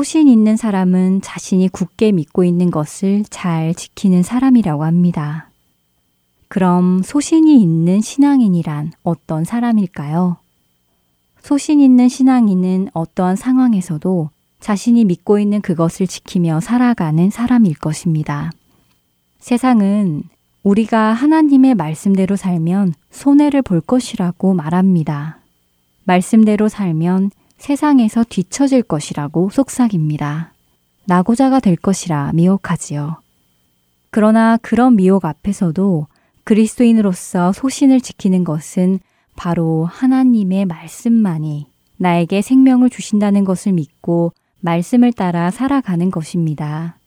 소신 0.07 0.29
있는 0.29 0.55
사람은 0.55 1.19
자신이 1.19 1.67
굳게 1.67 2.13
믿고 2.13 2.45
있는 2.45 2.71
것을 2.71 3.25
잘 3.29 3.75
지키는 3.75 4.23
사람이라고 4.23 4.85
합니다. 4.85 5.49
그럼 6.47 7.03
소신이 7.03 7.61
있는 7.61 7.99
신앙인이란 7.99 8.93
어떤 9.03 9.43
사람일까요? 9.43 10.37
소신 11.41 11.81
있는 11.81 12.07
신앙인은 12.07 12.87
어떠한 12.93 13.35
상황에서도 13.35 14.29
자신이 14.61 15.03
믿고 15.03 15.39
있는 15.39 15.59
그것을 15.59 16.07
지키며 16.07 16.61
살아가는 16.61 17.29
사람일 17.29 17.75
것입니다. 17.75 18.49
세상은 19.39 20.23
우리가 20.63 21.11
하나님의 21.11 21.75
말씀대로 21.75 22.37
살면 22.37 22.93
손해를 23.11 23.61
볼 23.61 23.81
것이라고 23.81 24.53
말합니다. 24.53 25.39
말씀대로 26.05 26.69
살면 26.69 27.31
세상에서 27.57 28.23
뒤처질 28.23 28.83
것이라고 28.83 29.49
속삭입니다. 29.49 30.53
낙오자가 31.05 31.59
될 31.59 31.75
것이라 31.75 32.31
미혹하지요. 32.33 33.17
그러나 34.09 34.57
그런 34.57 34.95
미혹 34.95 35.25
앞에서도 35.25 36.07
그리스도인으로서 36.43 37.51
소신을 37.53 38.01
지키는 38.01 38.43
것은 38.43 38.99
바로 39.35 39.85
하나님의 39.85 40.65
말씀만이 40.65 41.67
나에게 41.97 42.41
생명을 42.41 42.89
주신다는 42.89 43.43
것을 43.43 43.73
믿고 43.73 44.33
말씀을 44.59 45.13
따라 45.13 45.51
살아가는 45.51 46.09
것입니다. 46.09 46.97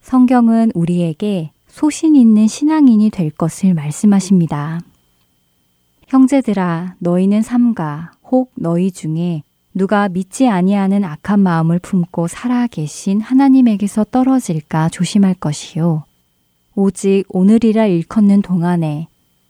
성경은 0.00 0.72
우리에게 0.74 1.50
소신 1.68 2.16
있는 2.16 2.46
신앙인이 2.46 3.10
될 3.10 3.30
것을 3.30 3.74
말씀하십니다. 3.74 4.80
형제들아 6.08 6.94
너희는 6.98 7.42
삼가 7.42 8.12
혹 8.24 8.52
너희 8.54 8.90
중에 8.90 9.42
누가 9.76 10.08
믿지 10.08 10.48
아니하는 10.48 11.04
악한 11.04 11.38
마음을 11.38 11.78
품고 11.78 12.28
살아 12.28 12.66
계신 12.66 13.20
하나님에게서 13.20 14.04
떨어질까 14.04 14.88
조심할 14.88 15.34
것이요 15.34 16.04
오직 16.74 17.24
오늘이라 17.28 17.84
일컫는 17.84 18.40
동안에 18.40 19.06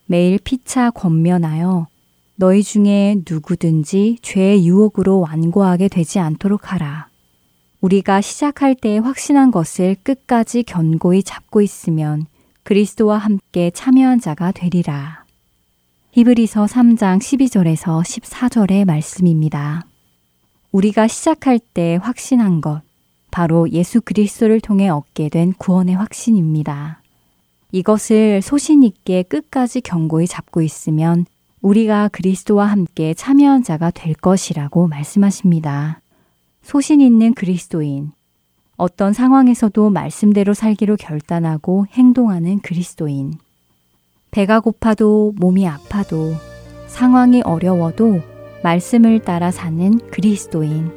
매일 0.06 0.40
피차 0.42 0.90
권면하여 0.90 1.86
너희 2.34 2.64
중에 2.64 3.22
누구든지 3.30 4.18
죄의 4.20 4.66
유혹으로 4.66 5.20
완고하게 5.20 5.86
되지 5.86 6.18
않도록 6.18 6.72
하라. 6.72 7.06
우리가 7.80 8.20
시작할 8.20 8.74
때 8.74 8.98
확신한 8.98 9.52
것을 9.52 9.94
끝까지 10.02 10.64
견고히 10.64 11.22
잡고 11.22 11.62
있으면 11.62 12.26
그리스도와 12.64 13.18
함께 13.18 13.70
참여한 13.70 14.20
자가 14.20 14.50
되리라. 14.50 15.24
히브리서 16.10 16.64
3장 16.64 17.20
12절에서 17.20 18.02
14절의 18.02 18.86
말씀입니다. 18.86 19.86
우리가 20.76 21.08
시작할 21.08 21.58
때 21.58 21.98
확신한 22.02 22.60
것, 22.60 22.82
바로 23.30 23.70
예수 23.70 24.02
그리스도를 24.02 24.60
통해 24.60 24.90
얻게 24.90 25.30
된 25.30 25.54
구원의 25.54 25.94
확신입니다. 25.94 27.00
이것을 27.72 28.42
소신 28.42 28.82
있게 28.82 29.22
끝까지 29.22 29.80
견고히 29.80 30.26
잡고 30.26 30.60
있으면 30.60 31.24
우리가 31.62 32.08
그리스도와 32.08 32.66
함께 32.66 33.14
참여한 33.14 33.62
자가 33.62 33.90
될 33.90 34.12
것이라고 34.12 34.86
말씀하십니다. 34.86 36.02
소신 36.62 37.00
있는 37.00 37.32
그리스도인, 37.32 38.12
어떤 38.76 39.14
상황에서도 39.14 39.88
말씀대로 39.88 40.52
살기로 40.52 40.96
결단하고 40.96 41.86
행동하는 41.92 42.58
그리스도인, 42.58 43.38
배가 44.30 44.60
고파도 44.60 45.32
몸이 45.38 45.66
아파도 45.66 46.34
상황이 46.86 47.40
어려워도 47.40 48.35
말씀을 48.66 49.20
따라 49.20 49.52
사는 49.52 50.00
그리스도인, 50.10 50.90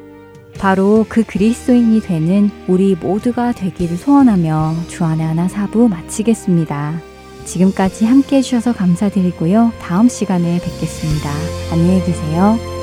바로 0.57 1.05
그 1.07 1.23
그리스도인이 1.23 2.01
되는 2.01 2.49
우리 2.67 2.95
모두가 2.95 3.51
되기를 3.51 3.95
소원하며 3.95 4.73
주안의 4.87 5.25
하나 5.25 5.47
사부 5.47 5.87
마치겠습니다. 5.87 6.99
지금까지 7.45 8.05
함께 8.05 8.37
해주셔서 8.37 8.73
감사드리고요. 8.73 9.71
다음 9.81 10.09
시간에 10.09 10.59
뵙겠습니다. 10.59 11.29
안녕히 11.71 12.03
계세요. 12.03 12.78